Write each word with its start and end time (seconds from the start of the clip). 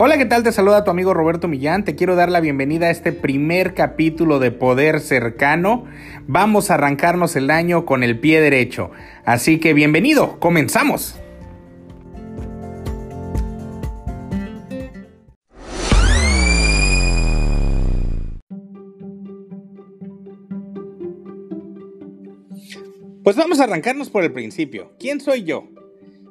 Hola, 0.00 0.16
¿qué 0.16 0.26
tal? 0.26 0.44
Te 0.44 0.52
saluda 0.52 0.84
tu 0.84 0.92
amigo 0.92 1.12
Roberto 1.12 1.48
Millán. 1.48 1.84
Te 1.84 1.96
quiero 1.96 2.14
dar 2.14 2.30
la 2.30 2.38
bienvenida 2.38 2.86
a 2.86 2.90
este 2.90 3.10
primer 3.10 3.74
capítulo 3.74 4.38
de 4.38 4.52
Poder 4.52 5.00
Cercano. 5.00 5.86
Vamos 6.28 6.70
a 6.70 6.74
arrancarnos 6.74 7.34
el 7.34 7.50
año 7.50 7.84
con 7.84 8.04
el 8.04 8.20
pie 8.20 8.40
derecho. 8.40 8.92
Así 9.24 9.58
que 9.58 9.74
bienvenido, 9.74 10.38
comenzamos. 10.38 11.18
Pues 23.24 23.34
vamos 23.34 23.58
a 23.58 23.64
arrancarnos 23.64 24.10
por 24.10 24.22
el 24.22 24.30
principio. 24.30 24.92
¿Quién 25.00 25.20
soy 25.20 25.42
yo? 25.42 25.64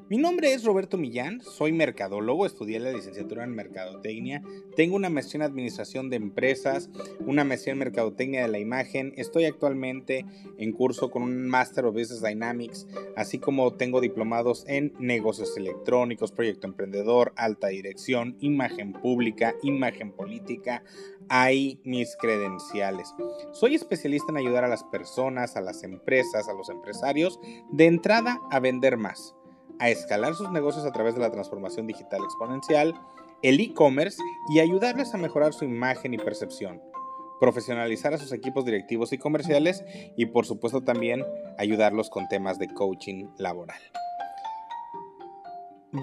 Mi 0.10 0.16
nombre 0.18 0.54
es 0.54 0.64
Roberto 0.64 0.98
Millán, 0.98 1.42
soy 1.42 1.74
mercadólogo, 1.74 2.46
estudié 2.46 2.80
la 2.80 2.94
licenciatura 2.94 3.44
en 3.44 3.54
Mercadotecnia, 3.54 4.42
tengo 4.78 4.96
una 4.96 5.10
maestría 5.10 5.44
en 5.44 5.52
Administración 5.52 6.10
de 6.10 6.16
Empresas, 6.16 6.90
una 7.20 7.44
maestría 7.44 7.74
en 7.74 7.80
Mercadotecnia 7.80 8.44
de 8.44 8.48
la 8.48 8.60
Imagen, 8.60 9.12
estoy 9.18 9.44
actualmente 9.44 10.26
en 10.58 10.72
curso 10.72 11.12
con 11.12 11.24
un 11.24 11.50
Master 11.50 11.84
of 11.84 11.94
Business 11.94 12.22
Dynamics, 12.22 12.88
así 13.18 13.38
como 13.38 13.74
tengo 13.74 14.00
diplomados 14.00 14.64
en 14.70 14.94
negocios 14.98 15.58
electrónicos, 15.58 16.32
proyecto 16.32 16.68
emprendedor, 16.68 17.34
alta 17.36 17.68
dirección, 17.68 18.38
imagen 18.40 18.94
pública, 18.94 19.56
imagen 19.62 20.14
política, 20.14 20.86
hay 21.28 21.82
mis 21.84 22.16
credenciales. 22.16 23.14
Soy 23.52 23.76
especialista 23.76 24.32
en 24.32 24.38
ayudar 24.38 24.64
a 24.64 24.70
las 24.70 24.86
personas, 24.86 25.58
a 25.58 25.62
las 25.62 25.84
empresas, 25.84 26.48
a 26.48 26.54
los 26.54 26.70
empresarios, 26.70 27.42
de 27.74 27.88
entrada 27.88 28.40
a 28.50 28.62
vender 28.62 28.96
más 28.96 29.37
a 29.80 29.90
escalar 29.90 30.36
sus 30.36 30.52
negocios 30.52 30.86
a 30.86 30.92
través 30.92 31.16
de 31.16 31.22
la 31.22 31.32
transformación 31.32 31.88
digital 31.88 32.24
exponencial, 32.24 32.94
el 33.42 33.60
e-commerce 33.60 34.22
y 34.50 34.60
ayudarles 34.60 35.14
a 35.14 35.18
mejorar 35.18 35.54
su 35.54 35.66
imagen 35.66 36.14
y 36.14 36.18
percepción, 36.18 36.82
profesionalizar 37.40 38.14
a 38.14 38.18
sus 38.18 38.32
equipos 38.32 38.66
directivos 38.66 39.14
y 39.14 39.18
comerciales 39.18 39.84
y 40.16 40.26
por 40.28 40.46
supuesto 40.46 40.82
también 40.82 41.24
ayudarlos 41.58 42.10
con 42.10 42.28
temas 42.28 42.58
de 42.60 42.68
coaching 42.74 43.28
laboral. 43.38 43.82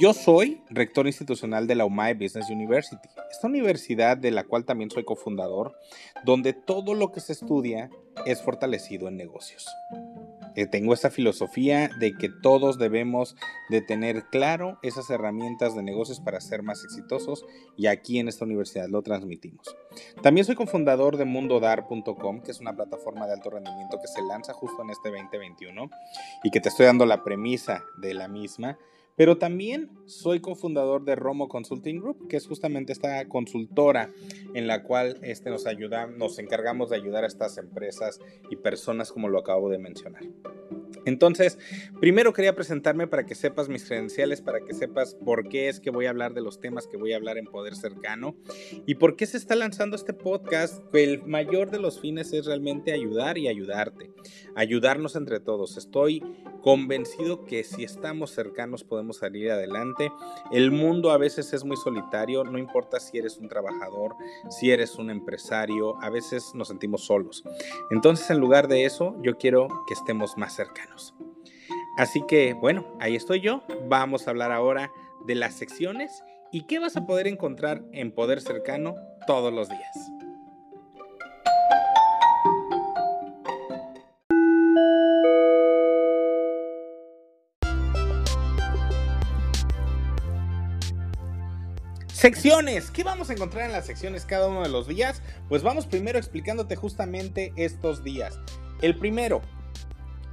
Yo 0.00 0.14
soy 0.14 0.62
rector 0.70 1.06
institucional 1.06 1.66
de 1.66 1.74
la 1.74 1.84
UMAE 1.84 2.14
Business 2.14 2.48
University, 2.48 3.08
esta 3.30 3.46
universidad 3.46 4.16
de 4.16 4.30
la 4.30 4.44
cual 4.44 4.64
también 4.64 4.90
soy 4.90 5.04
cofundador, 5.04 5.78
donde 6.24 6.54
todo 6.54 6.94
lo 6.94 7.12
que 7.12 7.20
se 7.20 7.32
estudia 7.32 7.90
es 8.24 8.40
fortalecido 8.40 9.08
en 9.08 9.16
negocios. 9.16 9.66
Eh, 10.56 10.66
tengo 10.66 10.94
esta 10.94 11.10
filosofía 11.10 11.90
de 11.98 12.16
que 12.16 12.28
todos 12.28 12.78
debemos 12.78 13.36
de 13.70 13.80
tener 13.80 14.24
claro 14.30 14.78
esas 14.82 15.10
herramientas 15.10 15.74
de 15.74 15.82
negocios 15.82 16.20
para 16.20 16.40
ser 16.40 16.62
más 16.62 16.84
exitosos 16.84 17.44
y 17.76 17.86
aquí 17.86 18.18
en 18.18 18.28
esta 18.28 18.44
universidad 18.44 18.88
lo 18.88 19.02
transmitimos. 19.02 19.76
También 20.22 20.44
soy 20.44 20.54
cofundador 20.54 21.16
de 21.16 21.24
mundodar.com, 21.24 22.40
que 22.42 22.50
es 22.50 22.60
una 22.60 22.74
plataforma 22.74 23.26
de 23.26 23.32
alto 23.32 23.50
rendimiento 23.50 23.98
que 24.00 24.08
se 24.08 24.22
lanza 24.22 24.52
justo 24.52 24.82
en 24.82 24.90
este 24.90 25.10
2021 25.10 25.90
y 26.44 26.50
que 26.50 26.60
te 26.60 26.68
estoy 26.68 26.86
dando 26.86 27.06
la 27.06 27.22
premisa 27.22 27.82
de 27.98 28.14
la 28.14 28.28
misma 28.28 28.78
pero 29.16 29.38
también 29.38 29.90
soy 30.06 30.40
cofundador 30.40 31.04
de 31.04 31.14
Romo 31.14 31.48
Consulting 31.48 32.00
Group, 32.00 32.28
que 32.28 32.36
es 32.36 32.46
justamente 32.46 32.92
esta 32.92 33.26
consultora 33.28 34.10
en 34.54 34.66
la 34.66 34.82
cual 34.82 35.18
este, 35.22 35.50
nos, 35.50 35.66
ayuda, 35.66 36.06
nos 36.06 36.38
encargamos 36.38 36.90
de 36.90 36.96
ayudar 36.96 37.24
a 37.24 37.28
estas 37.28 37.58
empresas 37.58 38.20
y 38.50 38.56
personas 38.56 39.12
como 39.12 39.28
lo 39.28 39.38
acabo 39.38 39.70
de 39.70 39.78
mencionar. 39.78 40.24
Entonces, 41.06 41.58
primero 42.00 42.32
quería 42.32 42.54
presentarme 42.54 43.06
para 43.06 43.26
que 43.26 43.34
sepas 43.34 43.68
mis 43.68 43.84
credenciales, 43.84 44.40
para 44.40 44.60
que 44.60 44.72
sepas 44.72 45.14
por 45.14 45.48
qué 45.48 45.68
es 45.68 45.80
que 45.80 45.90
voy 45.90 46.06
a 46.06 46.10
hablar 46.10 46.32
de 46.32 46.40
los 46.40 46.60
temas 46.60 46.86
que 46.86 46.96
voy 46.96 47.12
a 47.12 47.16
hablar 47.16 47.36
en 47.36 47.44
Poder 47.44 47.76
Cercano 47.76 48.36
y 48.86 48.94
por 48.94 49.16
qué 49.16 49.26
se 49.26 49.36
está 49.36 49.54
lanzando 49.54 49.96
este 49.96 50.14
podcast. 50.14 50.82
El 50.94 51.22
mayor 51.24 51.70
de 51.70 51.78
los 51.78 52.00
fines 52.00 52.32
es 52.32 52.46
realmente 52.46 52.92
ayudar 52.92 53.36
y 53.36 53.48
ayudarte, 53.48 54.10
ayudarnos 54.56 55.16
entre 55.16 55.40
todos. 55.40 55.76
Estoy 55.76 56.22
convencido 56.62 57.44
que 57.44 57.64
si 57.64 57.84
estamos 57.84 58.30
cercanos 58.30 58.84
podemos 58.84 59.18
salir 59.18 59.50
adelante. 59.50 60.10
El 60.50 60.70
mundo 60.70 61.10
a 61.10 61.18
veces 61.18 61.52
es 61.52 61.64
muy 61.64 61.76
solitario, 61.76 62.44
no 62.44 62.58
importa 62.58 63.00
si 63.00 63.18
eres 63.18 63.38
un 63.38 63.48
trabajador, 63.48 64.14
si 64.48 64.70
eres 64.70 64.96
un 64.96 65.10
empresario, 65.10 66.00
a 66.02 66.10
veces 66.10 66.52
nos 66.54 66.68
sentimos 66.68 67.04
solos. 67.04 67.44
Entonces, 67.90 68.30
en 68.30 68.38
lugar 68.38 68.68
de 68.68 68.84
eso, 68.84 69.14
yo 69.22 69.36
quiero 69.36 69.68
que 69.86 69.94
estemos 69.94 70.36
más 70.36 70.54
cercanos. 70.54 71.14
Así 71.96 72.22
que, 72.26 72.54
bueno, 72.54 72.96
ahí 73.00 73.14
estoy 73.14 73.40
yo. 73.40 73.62
Vamos 73.88 74.26
a 74.26 74.30
hablar 74.30 74.52
ahora 74.52 74.90
de 75.26 75.34
las 75.34 75.54
secciones 75.54 76.24
y 76.50 76.66
qué 76.66 76.78
vas 76.78 76.96
a 76.96 77.06
poder 77.06 77.26
encontrar 77.26 77.84
en 77.92 78.12
Poder 78.12 78.40
Cercano 78.40 78.94
todos 79.26 79.52
los 79.52 79.68
días. 79.68 80.13
Secciones, 92.24 92.90
¿qué 92.90 93.04
vamos 93.04 93.28
a 93.28 93.34
encontrar 93.34 93.66
en 93.66 93.72
las 93.72 93.84
secciones 93.84 94.24
cada 94.24 94.48
uno 94.48 94.62
de 94.62 94.70
los 94.70 94.88
días? 94.88 95.20
Pues 95.46 95.62
vamos 95.62 95.84
primero 95.84 96.18
explicándote 96.18 96.74
justamente 96.74 97.52
estos 97.56 98.02
días. 98.02 98.40
El 98.80 98.96
primero, 98.96 99.42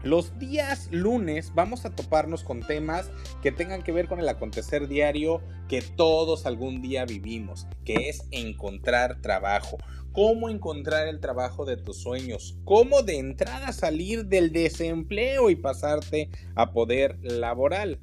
los 0.01 0.39
días 0.39 0.87
lunes 0.91 1.51
vamos 1.53 1.83
a 1.83 1.93
toparnos 1.93 2.45
con 2.45 2.61
temas 2.61 3.11
que 3.43 3.51
tengan 3.51 3.83
que 3.83 3.91
ver 3.91 4.07
con 4.07 4.21
el 4.21 4.29
acontecer 4.29 4.87
diario 4.87 5.41
que 5.67 5.81
todos 5.81 6.45
algún 6.45 6.81
día 6.81 7.03
vivimos, 7.03 7.67
que 7.83 8.07
es 8.07 8.25
encontrar 8.31 9.19
trabajo. 9.19 9.77
Cómo 10.13 10.47
encontrar 10.47 11.09
el 11.09 11.19
trabajo 11.19 11.65
de 11.65 11.75
tus 11.75 11.97
sueños, 11.97 12.57
cómo 12.63 13.01
de 13.01 13.19
entrada 13.19 13.73
salir 13.73 14.27
del 14.27 14.53
desempleo 14.53 15.49
y 15.49 15.57
pasarte 15.57 16.29
a 16.55 16.71
poder 16.71 17.19
laboral. 17.21 17.99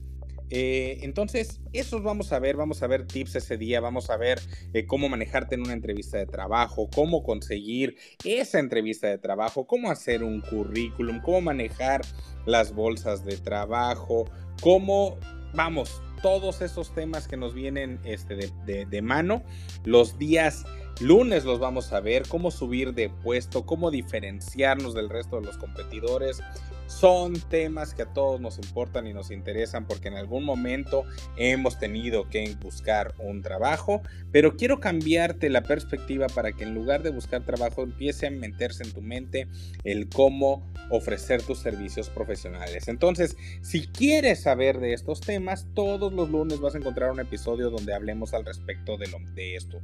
Eh, 0.50 0.98
entonces, 1.02 1.60
esos 1.72 2.02
vamos 2.02 2.32
a 2.32 2.38
ver, 2.38 2.56
vamos 2.56 2.82
a 2.82 2.86
ver 2.86 3.06
tips 3.06 3.36
ese 3.36 3.56
día, 3.56 3.80
vamos 3.80 4.10
a 4.10 4.16
ver 4.16 4.40
eh, 4.72 4.86
cómo 4.86 5.08
manejarte 5.08 5.54
en 5.54 5.62
una 5.62 5.72
entrevista 5.72 6.18
de 6.18 6.26
trabajo, 6.26 6.88
cómo 6.94 7.22
conseguir 7.22 7.96
esa 8.24 8.58
entrevista 8.58 9.08
de 9.08 9.18
trabajo, 9.18 9.66
cómo 9.66 9.90
hacer 9.90 10.22
un 10.22 10.40
currículum, 10.40 11.20
cómo 11.20 11.40
manejar 11.40 12.02
las 12.46 12.72
bolsas 12.72 13.24
de 13.24 13.36
trabajo, 13.36 14.24
cómo, 14.62 15.18
vamos, 15.54 16.02
todos 16.22 16.62
esos 16.62 16.94
temas 16.94 17.28
que 17.28 17.36
nos 17.36 17.54
vienen 17.54 18.00
este, 18.04 18.50
de 18.66 19.02
mano, 19.02 19.44
los 19.84 20.18
días 20.18 20.64
lunes 21.00 21.44
los 21.44 21.58
vamos 21.58 21.92
a 21.92 22.00
ver, 22.00 22.22
cómo 22.28 22.50
subir 22.50 22.94
de 22.94 23.08
puesto, 23.08 23.64
cómo 23.64 23.90
diferenciarnos 23.90 24.94
del 24.94 25.08
resto 25.08 25.40
de 25.40 25.46
los 25.46 25.56
competidores, 25.56 26.40
son 26.88 27.34
temas 27.50 27.92
que 27.92 28.02
a 28.02 28.12
todos 28.12 28.40
nos 28.40 28.58
importan 28.58 29.06
y 29.06 29.12
nos 29.12 29.30
interesan 29.30 29.86
porque 29.86 30.08
en 30.08 30.14
algún 30.14 30.44
momento 30.44 31.04
hemos 31.36 31.78
tenido 31.78 32.28
que 32.30 32.56
buscar 32.62 33.14
un 33.18 33.42
trabajo, 33.42 34.02
pero 34.32 34.56
quiero 34.56 34.80
cambiarte 34.80 35.50
la 35.50 35.62
perspectiva 35.62 36.28
para 36.28 36.52
que 36.52 36.64
en 36.64 36.74
lugar 36.74 37.02
de 37.02 37.10
buscar 37.10 37.44
trabajo 37.44 37.82
empiece 37.82 38.26
a 38.26 38.30
meterse 38.30 38.84
en 38.84 38.92
tu 38.92 39.02
mente 39.02 39.46
el 39.84 40.08
cómo 40.08 40.66
ofrecer 40.90 41.42
tus 41.42 41.58
servicios 41.58 42.08
profesionales. 42.08 42.88
Entonces, 42.88 43.36
si 43.60 43.86
quieres 43.86 44.40
saber 44.42 44.80
de 44.80 44.94
estos 44.94 45.20
temas, 45.20 45.66
todos 45.74 46.12
los 46.12 46.30
lunes 46.30 46.60
vas 46.60 46.74
a 46.74 46.78
encontrar 46.78 47.10
un 47.10 47.20
episodio 47.20 47.68
donde 47.70 47.94
hablemos 47.94 48.32
al 48.32 48.46
respecto 48.46 48.96
de, 48.96 49.08
de 49.34 49.56
esto. 49.56 49.80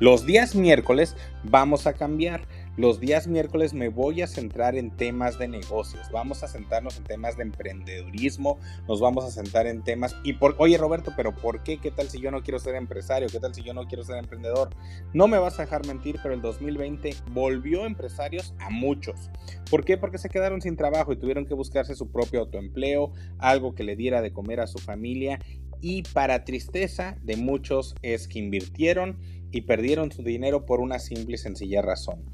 Los 0.00 0.26
días 0.26 0.54
miércoles 0.54 1.16
vamos 1.44 1.86
a 1.86 1.92
cambiar. 1.94 2.46
Los 2.76 3.00
días 3.00 3.26
miércoles 3.26 3.74
me 3.74 3.88
voy 3.88 4.22
a 4.22 4.28
centrar 4.28 4.76
en 4.76 4.96
temas 4.96 5.36
de 5.36 5.48
negocios. 5.48 6.06
Vamos 6.12 6.44
a 6.44 6.48
sentarnos 6.48 6.96
en 6.96 7.02
temas 7.02 7.36
de 7.36 7.42
emprendedurismo. 7.42 8.58
Nos 8.86 9.00
vamos 9.00 9.24
a 9.24 9.32
sentar 9.32 9.66
en 9.66 9.82
temas. 9.82 10.14
Y 10.22 10.34
por, 10.34 10.54
oye 10.58 10.78
Roberto, 10.78 11.12
pero 11.16 11.34
¿por 11.34 11.64
qué? 11.64 11.78
¿Qué 11.78 11.90
tal 11.90 12.08
si 12.08 12.20
yo 12.20 12.30
no 12.30 12.44
quiero 12.44 12.60
ser 12.60 12.76
empresario? 12.76 13.28
¿Qué 13.28 13.40
tal 13.40 13.52
si 13.52 13.64
yo 13.64 13.74
no 13.74 13.88
quiero 13.88 14.04
ser 14.04 14.18
emprendedor? 14.18 14.70
No 15.12 15.26
me 15.26 15.38
vas 15.38 15.58
a 15.58 15.62
dejar 15.62 15.84
mentir, 15.86 16.20
pero 16.22 16.34
el 16.34 16.40
2020 16.40 17.16
volvió 17.32 17.84
empresarios 17.84 18.54
a 18.60 18.70
muchos. 18.70 19.28
¿Por 19.68 19.84
qué? 19.84 19.98
Porque 19.98 20.18
se 20.18 20.28
quedaron 20.28 20.62
sin 20.62 20.76
trabajo 20.76 21.12
y 21.12 21.16
tuvieron 21.16 21.46
que 21.46 21.54
buscarse 21.54 21.96
su 21.96 22.12
propio 22.12 22.40
autoempleo, 22.40 23.12
algo 23.38 23.74
que 23.74 23.82
le 23.82 23.96
diera 23.96 24.22
de 24.22 24.32
comer 24.32 24.60
a 24.60 24.68
su 24.68 24.78
familia. 24.78 25.40
Y 25.80 26.02
para 26.02 26.44
tristeza 26.44 27.16
de 27.22 27.36
muchos 27.36 27.94
es 28.02 28.26
que 28.28 28.38
invirtieron 28.38 29.18
y 29.50 29.62
perdieron 29.62 30.12
su 30.12 30.22
dinero 30.22 30.66
por 30.66 30.80
una 30.80 30.98
simple 30.98 31.36
y 31.36 31.38
sencilla 31.38 31.82
razón 31.82 32.24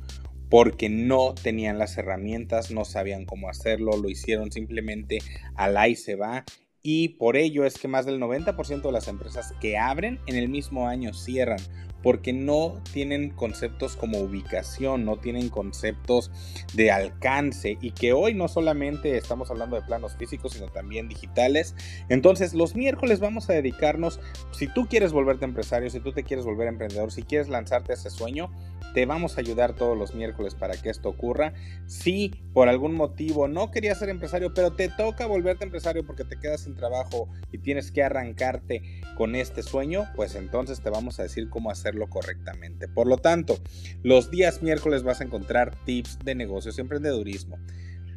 porque 0.50 0.88
no 0.88 1.34
tenían 1.34 1.78
las 1.78 1.99
herramientas, 1.99 2.70
no 2.70 2.84
sabían 2.84 3.25
cómo 3.25 3.49
hacerlo, 3.49 3.96
lo 3.96 4.08
hicieron 4.08 4.52
simplemente 4.52 5.19
al 5.56 5.76
ahí 5.76 5.96
se 5.96 6.14
va 6.14 6.44
y 6.87 7.09
por 7.09 7.39
ello 7.39 7.65
es 7.65 7.79
que 7.79 7.89
más 7.89 8.05
del 8.05 8.21
90% 8.21 8.83
de 8.83 8.93
las 8.93 9.09
empresas 9.09 9.55
que 9.59 9.79
abren 9.79 10.21
en 10.27 10.37
el 10.37 10.51
mismo 10.51 10.87
año 10.87 11.15
cierran. 11.15 11.59
porque 12.03 12.35
no 12.35 12.83
tienen 12.93 13.31
conceptos 13.31 13.97
como 13.97 14.19
ubicación, 14.19 15.07
no 15.07 15.17
tienen 15.17 15.49
conceptos 15.49 16.31
de 16.75 16.91
alcance 16.91 17.79
y 17.81 17.93
que 17.93 18.13
hoy 18.13 18.35
no 18.35 18.47
solamente 18.47 19.17
estamos 19.17 19.51
hablando 19.51 19.77
de 19.77 19.87
planos 19.87 20.15
físicos, 20.15 20.53
sino 20.53 20.67
también 20.67 21.09
digitales. 21.09 21.75
Entonces 22.11 22.53
los 22.53 22.77
miércoles 22.77 23.21
vamos 23.21 23.49
a 23.49 23.55
dedicarnos, 23.55 24.21
si 24.53 24.69
tú 24.69 24.85
quieres 24.87 25.13
volverte 25.13 25.47
empresario, 25.47 25.89
si 25.89 25.99
tú 25.99 26.13
te 26.13 26.25
quieres 26.25 26.45
volver 26.45 26.69
emprendedor, 26.69 27.11
si 27.11 27.23
quieres 27.23 27.49
lanzarte 27.49 27.93
a 27.93 27.95
ese 27.95 28.11
sueño, 28.11 28.51
te 28.94 29.06
vamos 29.06 29.37
a 29.37 29.41
ayudar 29.41 29.75
todos 29.75 29.99
los 29.99 30.14
miércoles 30.14 30.55
para 30.55 30.81
que 30.81 30.88
esto 30.88 31.08
ocurra. 31.08 31.52
Si 31.87 32.31
por 32.52 32.69
algún 32.69 32.94
motivo 32.94 33.49
no 33.49 33.73
querías 33.73 33.99
ser 33.99 34.08
empresario, 34.08 34.55
pero 34.55 34.73
te 34.73 34.88
toca 34.88 35.26
volverte 35.26 35.64
empresario 35.64 36.06
porque 36.06 36.25
te 36.25 36.38
quedas 36.38 36.62
sin 36.62 36.76
trabajo 36.76 37.29
y 37.50 37.58
tienes 37.58 37.91
que 37.91 38.05
arrancarte 38.05 39.02
con 39.17 39.35
este 39.35 39.64
sueño, 39.64 40.05
pues 40.14 40.37
entonces 40.37 40.81
te 40.81 40.91
vamos 40.91 41.19
a 41.19 41.25
decir 41.25 41.50
cómo 41.50 41.73
hacerlo 41.73 42.08
correctamente. 42.08 42.87
Por 42.87 43.08
lo 43.08 43.19
tanto, 43.19 43.58
los 44.05 44.31
días 44.31 44.62
miércoles 44.62 45.02
vas 45.02 45.20
a 45.20 45.25
encontrar 45.25 45.75
tips 45.85 46.20
de 46.20 46.37
negocios 46.37 46.79
y 46.79 46.81
emprendedurismo. 46.81 47.58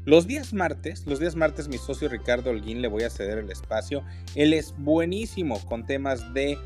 Los 0.05 0.27
días 0.27 0.53
martes, 0.53 1.05
los 1.07 1.19
días 1.19 1.35
martes 1.35 1.67
mi 1.67 1.77
socio 1.79 2.07
Ricardo 2.07 2.51
Holguín 2.51 2.81
le 2.81 2.87
voy 2.87 3.03
a 3.03 3.09
ceder 3.09 3.39
el 3.39 3.51
espacio. 3.51 4.03
Él 4.35 4.53
es 4.53 4.73
buenísimo 4.77 5.59
con 5.65 5.85
temas 5.85 6.33
de 6.33 6.57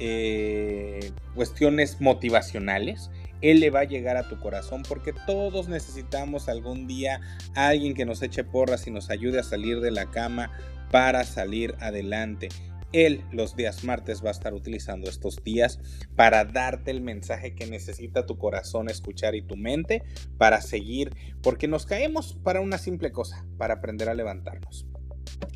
eh, 0.00 1.12
cuestiones 1.34 2.00
motivacionales 2.00 3.10
él 3.40 3.60
le 3.60 3.70
va 3.70 3.80
a 3.80 3.84
llegar 3.84 4.16
a 4.16 4.28
tu 4.28 4.38
corazón 4.38 4.82
porque 4.88 5.12
todos 5.26 5.68
necesitamos 5.68 6.48
algún 6.48 6.86
día 6.86 7.20
alguien 7.54 7.94
que 7.94 8.04
nos 8.04 8.22
eche 8.22 8.44
porras 8.44 8.86
y 8.86 8.90
nos 8.90 9.10
ayude 9.10 9.40
a 9.40 9.44
salir 9.44 9.80
de 9.80 9.90
la 9.90 10.10
cama 10.10 10.50
para 10.90 11.24
salir 11.24 11.74
adelante. 11.80 12.48
Él 12.92 13.22
los 13.32 13.54
días 13.54 13.84
martes 13.84 14.24
va 14.24 14.28
a 14.28 14.32
estar 14.32 14.54
utilizando 14.54 15.10
estos 15.10 15.42
días 15.44 15.78
para 16.16 16.44
darte 16.44 16.90
el 16.90 17.02
mensaje 17.02 17.54
que 17.54 17.66
necesita 17.66 18.24
tu 18.24 18.38
corazón 18.38 18.88
escuchar 18.88 19.34
y 19.34 19.42
tu 19.42 19.56
mente 19.56 20.02
para 20.38 20.62
seguir, 20.62 21.14
porque 21.42 21.68
nos 21.68 21.84
caemos 21.84 22.38
para 22.42 22.62
una 22.62 22.78
simple 22.78 23.12
cosa, 23.12 23.44
para 23.58 23.74
aprender 23.74 24.08
a 24.08 24.14
levantarnos. 24.14 24.86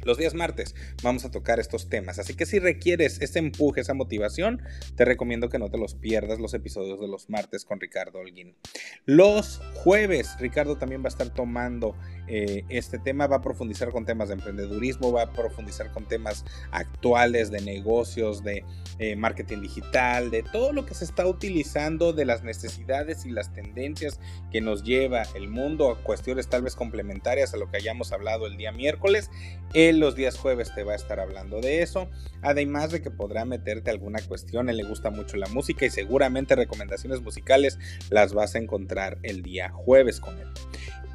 Los 0.04 0.18
días 0.18 0.34
martes 0.34 0.74
vamos 1.02 1.24
a 1.24 1.30
tocar 1.30 1.60
estos 1.60 1.88
temas, 1.88 2.18
así 2.18 2.34
que 2.34 2.46
si 2.46 2.58
requieres 2.58 3.20
ese 3.20 3.38
empuje, 3.38 3.80
esa 3.80 3.94
motivación, 3.94 4.60
te 4.96 5.04
recomiendo 5.04 5.48
que 5.48 5.58
no 5.58 5.70
te 5.70 5.78
los 5.78 5.94
pierdas 5.94 6.40
los 6.40 6.54
episodios 6.54 7.00
de 7.00 7.08
los 7.08 7.30
martes 7.30 7.64
con 7.64 7.78
Ricardo 7.78 8.18
Holguín. 8.18 8.56
Los 9.06 9.60
jueves, 9.74 10.36
Ricardo 10.40 10.76
también 10.76 11.02
va 11.02 11.06
a 11.06 11.08
estar 11.08 11.30
tomando 11.30 11.96
eh, 12.26 12.64
este 12.68 12.98
tema, 12.98 13.26
va 13.26 13.36
a 13.36 13.42
profundizar 13.42 13.90
con 13.90 14.04
temas 14.04 14.28
de 14.28 14.34
emprendedurismo, 14.34 15.12
va 15.12 15.22
a 15.22 15.32
profundizar 15.32 15.92
con 15.92 16.06
temas 16.06 16.44
actuales 16.70 17.50
de 17.50 17.60
negocios, 17.60 18.42
de 18.42 18.64
eh, 18.98 19.16
marketing 19.16 19.60
digital, 19.60 20.30
de 20.30 20.42
todo 20.42 20.72
lo 20.72 20.86
que 20.86 20.94
se 20.94 21.04
está 21.04 21.26
utilizando, 21.26 22.12
de 22.12 22.24
las 22.24 22.42
necesidades 22.42 23.24
y 23.24 23.30
las 23.30 23.52
tendencias 23.52 24.20
que 24.50 24.60
nos 24.60 24.82
lleva 24.82 25.22
el 25.34 25.48
mundo 25.48 25.90
a 25.90 26.02
cuestiones 26.02 26.48
tal 26.48 26.62
vez 26.62 26.76
complementarias 26.76 27.54
a 27.54 27.56
lo 27.56 27.70
que 27.70 27.76
hayamos 27.76 28.12
hablado 28.12 28.46
el 28.46 28.56
día 28.56 28.72
miércoles. 28.72 29.30
Él 29.92 30.00
los 30.00 30.16
días 30.16 30.38
jueves 30.38 30.74
te 30.74 30.84
va 30.84 30.92
a 30.92 30.96
estar 30.96 31.20
hablando 31.20 31.60
de 31.60 31.82
eso, 31.82 32.08
además 32.40 32.90
de 32.92 33.02
que 33.02 33.10
podrá 33.10 33.44
meterte 33.44 33.90
alguna 33.90 34.22
cuestión, 34.22 34.70
él 34.70 34.78
le 34.78 34.84
gusta 34.84 35.10
mucho 35.10 35.36
la 35.36 35.48
música 35.48 35.84
y 35.84 35.90
seguramente 35.90 36.56
recomendaciones 36.56 37.20
musicales 37.20 37.78
las 38.08 38.32
vas 38.32 38.54
a 38.54 38.58
encontrar 38.58 39.18
el 39.22 39.42
día 39.42 39.68
jueves 39.68 40.18
con 40.18 40.38
él. 40.38 40.48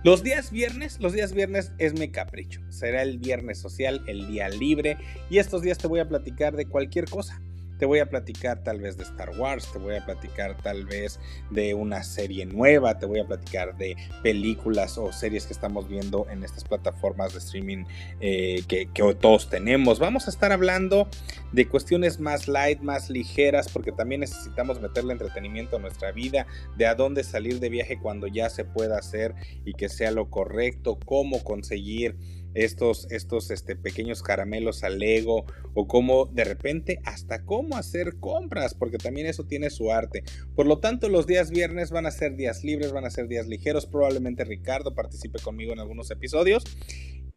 Los 0.04 0.22
días 0.22 0.52
viernes, 0.52 1.00
los 1.00 1.14
días 1.14 1.34
viernes 1.34 1.74
es 1.80 2.00
mi 2.00 2.10
capricho. 2.10 2.62
Será 2.70 3.02
el 3.02 3.18
viernes 3.18 3.58
social, 3.58 4.04
el 4.06 4.28
día 4.28 4.48
libre 4.48 4.98
y 5.30 5.40
estos 5.40 5.64
días 5.64 5.80
te 5.80 5.88
voy 5.88 6.00
a 6.00 6.08
platicar 6.08 6.56
de 6.56 6.68
cualquier 6.68 7.10
cosa. 7.10 7.42
Te 7.78 7.86
voy 7.86 8.00
a 8.00 8.10
platicar 8.10 8.64
tal 8.64 8.80
vez 8.80 8.98
de 8.98 9.04
Star 9.04 9.32
Wars, 9.38 9.72
te 9.72 9.80
voy 9.80 9.96
a 9.96 10.06
platicar 10.06 10.58
tal 10.62 10.86
vez 10.86 11.20
de 11.50 11.74
una 11.74 12.04
serie 12.04 12.46
nueva, 12.46 12.98
te 12.98 13.06
voy 13.06 13.20
a 13.20 13.26
platicar 13.26 13.78
de 13.78 13.96
películas 14.24 14.98
o 14.98 15.12
series 15.12 15.46
que 15.46 15.54
estamos 15.54 15.88
viendo 15.88 16.28
en 16.30 16.44
estas 16.44 16.64
plataformas 16.64 17.34
de 17.34 17.40
streaming 17.40 17.86
eh, 18.20 18.64
que, 18.68 18.90
que 18.92 19.16
todos 19.16 19.50
tenemos. 19.50 20.00
Vamos 20.00 20.28
a 20.28 20.32
estar 20.32 20.52
hablando 20.52 21.08
de 21.52 21.68
cuestiones 21.68 22.20
más 22.20 22.48
light, 22.48 22.82
más 22.82 23.10
ligeras, 23.10 23.70
porque 23.70 23.92
también 23.92 24.22
necesitamos 24.22 24.82
meterle 24.82 25.14
entretenimiento 25.14 25.78
a 25.78 25.80
nuestra 25.80 26.12
vida, 26.12 26.48
de 26.76 26.88
a 26.88 26.96
dónde 26.96 27.24
salir 27.24 27.60
de 27.60 27.70
viaje 27.70 28.00
cuando 28.00 28.28
ya 28.28 28.50
se 28.50 28.66
pueda 28.66 28.98
hacer 28.98 29.36
y 29.66 29.74
que 29.74 29.90
sea 29.90 30.12
lo 30.12 30.30
correcto, 30.30 30.98
cómo 31.06 31.44
conseguir 31.44 32.16
estos, 32.58 33.08
estos 33.12 33.52
este, 33.52 33.76
pequeños 33.76 34.24
caramelos 34.24 34.84
al 34.84 35.02
ego 35.02 35.46
o 35.76 35.88
cómo 35.88 36.26
de 36.26 36.44
repente 36.44 37.00
hasta 37.06 37.46
cómo 37.46 37.78
hacer 37.78 38.18
compras, 38.20 38.74
porque 38.74 38.98
también 38.98 39.28
eso 39.28 39.46
tiene 39.46 39.70
su 39.70 39.92
arte. 39.92 40.24
Por 40.56 40.66
lo 40.66 40.80
tanto, 40.80 41.08
los 41.08 41.28
días 41.28 41.52
viernes 41.52 41.92
van 41.92 42.08
a 42.08 42.12
ser 42.12 42.36
días 42.36 42.64
libres, 42.64 42.92
van 42.92 43.06
a 43.06 43.12
ser 43.12 43.28
días 43.28 43.48
ligeros. 43.48 43.86
Probablemente 43.86 44.44
Ricardo 44.44 44.96
participe 44.96 45.40
conmigo 45.40 45.72
en 45.72 45.80
algunos 45.80 46.10
episodios. 46.10 46.64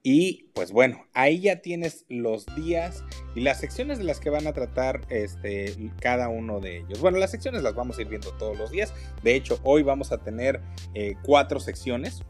Y 0.02 0.49
pues 0.55 0.72
bueno, 0.72 1.06
ahí 1.12 1.40
ya 1.40 1.61
tienes 1.61 2.06
los 2.08 2.46
días 2.56 3.05
y 3.34 3.40
las 3.40 3.61
secciones 3.61 3.99
de 3.99 4.05
las 4.05 4.19
que 4.19 4.31
van 4.31 4.46
a 4.46 4.55
tratar 4.55 5.02
este, 5.11 5.75
cada 6.00 6.31
uno 6.31 6.61
de 6.61 6.78
ellos. 6.78 7.00
Bueno, 7.02 7.19
las 7.19 7.31
secciones 7.31 7.62
las 7.62 7.75
vamos 7.75 7.99
a 7.99 8.02
ir 8.02 8.08
viendo 8.08 8.32
todos 8.38 8.56
los 8.56 8.70
días. 8.70 8.94
De 9.23 9.34
hecho, 9.34 9.61
hoy 9.62 9.82
vamos 9.82 10.12
a 10.12 10.19
tener 10.19 10.62
eh, 10.94 11.16
cuatro 11.23 11.61
secciones. 11.61 12.23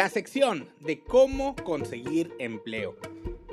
La 0.00 0.08
sección 0.08 0.66
de 0.80 1.00
cómo 1.00 1.54
conseguir 1.56 2.32
empleo. 2.38 2.96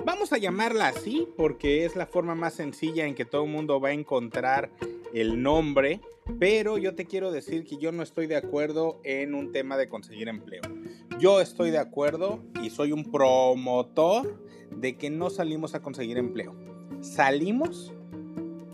Vamos 0.05 0.31
a 0.31 0.37
llamarla 0.37 0.87
así 0.87 1.27
porque 1.35 1.83
es 1.83 1.97
la 1.97 2.05
forma 2.05 2.35
más 2.35 2.53
sencilla 2.53 3.05
en 3.05 3.15
que 3.15 3.25
todo 3.25 3.43
el 3.43 3.51
mundo 3.51 3.81
va 3.81 3.89
a 3.89 3.91
encontrar 3.91 4.71
el 5.13 5.43
nombre, 5.43 5.99
pero 6.39 6.77
yo 6.77 6.95
te 6.95 7.03
quiero 7.03 7.33
decir 7.33 7.65
que 7.65 7.75
yo 7.75 7.91
no 7.91 8.01
estoy 8.01 8.27
de 8.27 8.37
acuerdo 8.37 9.01
en 9.03 9.35
un 9.35 9.51
tema 9.51 9.75
de 9.75 9.89
conseguir 9.89 10.29
empleo. 10.29 10.61
Yo 11.19 11.41
estoy 11.41 11.69
de 11.69 11.79
acuerdo 11.79 12.41
y 12.63 12.69
soy 12.69 12.93
un 12.93 13.11
promotor 13.11 14.41
de 14.71 14.97
que 14.97 15.09
no 15.09 15.29
salimos 15.29 15.75
a 15.75 15.81
conseguir 15.81 16.17
empleo. 16.17 16.55
Salimos 17.01 17.91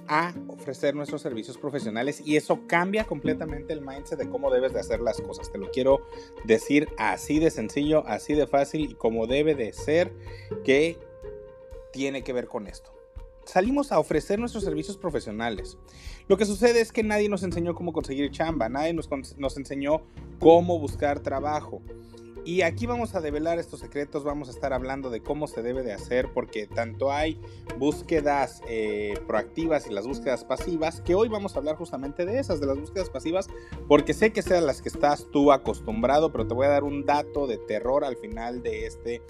a 0.08 0.34
ofrecer 0.48 0.96
nuestros 0.96 1.22
servicios 1.22 1.58
profesionales 1.58 2.22
y 2.26 2.36
eso 2.38 2.68
cambia 2.68 3.06
completamente 3.06 3.74
el 3.74 3.82
mindset 3.82 4.20
de 4.20 4.30
cómo 4.30 4.52
debes 4.52 4.74
de 4.74 4.80
hacer 4.80 5.02
las 5.02 5.22
cosas. 5.22 5.52
Te 5.52 5.58
lo 5.58 5.72
quiero 5.72 6.06
decir 6.44 6.90
así 6.98 7.40
de 7.40 7.52
sencillo, 7.52 8.06
así 8.08 8.34
de 8.34 8.48
fácil 8.48 8.92
y 8.92 8.94
como 8.96 9.28
debe 9.28 9.56
de 9.56 9.74
ser 9.74 10.14
que 10.64 10.98
tiene 11.92 12.24
que 12.24 12.34
ver 12.34 12.48
con 12.48 12.68
esto. 12.68 12.94
Salimos 13.46 13.92
a 13.92 14.00
ofrecer 14.00 14.40
nuestros 14.40 14.64
servicios 14.64 14.98
profesionales. 14.98 15.78
Lo 16.28 16.38
que 16.38 16.46
sucede 16.46 16.80
es 16.80 16.92
que 16.92 17.04
nadie 17.04 17.28
nos 17.28 17.44
enseñó 17.44 17.76
cómo 17.76 17.92
conseguir 17.92 18.32
chamba, 18.32 18.70
nadie 18.70 18.94
nos, 18.94 19.10
nos 19.38 19.58
enseñó 19.58 20.02
cómo 20.40 20.80
buscar 20.80 21.20
trabajo. 21.20 21.82
Y 22.46 22.62
aquí 22.64 22.86
vamos 22.86 23.16
a 23.16 23.22
develar 23.22 23.58
estos 23.58 23.80
secretos, 23.80 24.26
vamos 24.26 24.50
a 24.50 24.52
estar 24.52 24.74
hablando 24.74 25.10
de 25.10 25.22
cómo 25.22 25.48
se 25.48 25.62
debe 25.62 25.82
de 25.82 25.94
hacer, 25.94 26.34
porque 26.34 26.68
tanto 26.68 27.12
hay 27.12 27.40
búsquedas 27.78 28.62
eh, 28.68 29.14
proactivas 29.28 29.88
y 29.88 29.94
las 29.94 30.06
búsquedas 30.06 30.44
pasivas, 30.44 31.00
que 31.00 31.16
hoy 31.16 31.30
vamos 31.30 31.56
a 31.56 31.60
hablar 31.60 31.78
justamente 31.78 32.26
de 32.26 32.40
esas, 32.40 32.60
de 32.60 32.68
las 32.68 32.78
búsquedas 32.78 33.10
pasivas, 33.10 33.48
porque 33.88 34.14
sé 34.14 34.34
que 34.34 34.42
sean 34.42 34.66
las 34.66 34.82
que 34.82 34.90
estás 34.90 35.28
tú 35.32 35.54
acostumbrado, 35.54 36.34
pero 36.34 36.46
te 36.46 36.54
voy 36.54 36.66
a 36.66 36.70
dar 36.70 36.84
un 36.84 37.06
dato 37.06 37.48
de 37.48 37.58
terror 37.58 38.04
al 38.04 38.18
final 38.18 38.62
de 38.62 38.88
este 38.88 39.22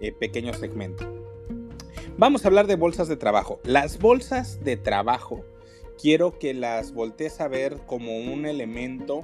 eh, 0.00 0.12
pequeño 0.12 0.52
segmento. 0.52 1.06
Vamos 2.18 2.44
a 2.44 2.48
hablar 2.48 2.66
de 2.66 2.76
bolsas 2.76 3.08
de 3.08 3.16
trabajo. 3.16 3.60
Las 3.64 3.98
bolsas 3.98 4.62
de 4.62 4.76
trabajo 4.76 5.42
quiero 5.98 6.38
que 6.38 6.52
las 6.52 6.92
voltees 6.92 7.40
a 7.40 7.48
ver 7.48 7.78
como 7.86 8.18
un 8.18 8.44
elemento 8.44 9.22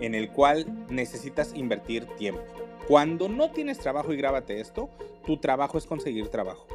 en 0.00 0.14
el 0.14 0.30
cual 0.30 0.86
necesitas 0.88 1.54
invertir 1.54 2.06
tiempo. 2.16 2.42
Cuando 2.90 3.28
no 3.28 3.52
tienes 3.52 3.78
trabajo 3.78 4.12
y 4.12 4.16
grábate 4.16 4.58
esto, 4.58 4.90
tu 5.24 5.36
trabajo 5.36 5.78
es 5.78 5.86
conseguir 5.86 6.26
trabajo. 6.26 6.66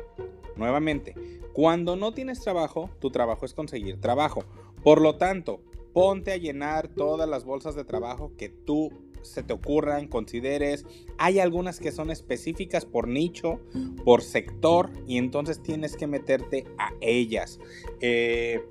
Nuevamente, 0.55 1.13
cuando 1.51 1.97
no 1.97 2.13
tienes 2.13 2.39
trabajo, 2.39 2.89
tu 3.01 3.11
trabajo 3.11 3.45
es 3.45 3.53
conseguir 3.53 3.99
trabajo. 3.99 4.45
Por 4.81 5.01
lo 5.01 5.17
tanto, 5.17 5.59
ponte 5.91 6.31
a 6.31 6.37
llenar 6.37 6.87
todas 6.87 7.27
las 7.27 7.43
bolsas 7.43 7.75
de 7.75 7.83
trabajo 7.83 8.31
que 8.37 8.47
tú 8.47 8.93
se 9.23 9.43
te 9.43 9.51
ocurran, 9.51 10.07
consideres. 10.07 10.85
Hay 11.17 11.39
algunas 11.39 11.81
que 11.81 11.91
son 11.91 12.09
específicas 12.09 12.85
por 12.85 13.09
nicho, 13.09 13.59
por 14.05 14.21
sector, 14.21 14.91
y 15.05 15.17
entonces 15.17 15.61
tienes 15.61 15.97
que 15.97 16.07
meterte 16.07 16.63
a 16.77 16.93
ellas. 17.01 17.59
Eh, 17.99 18.63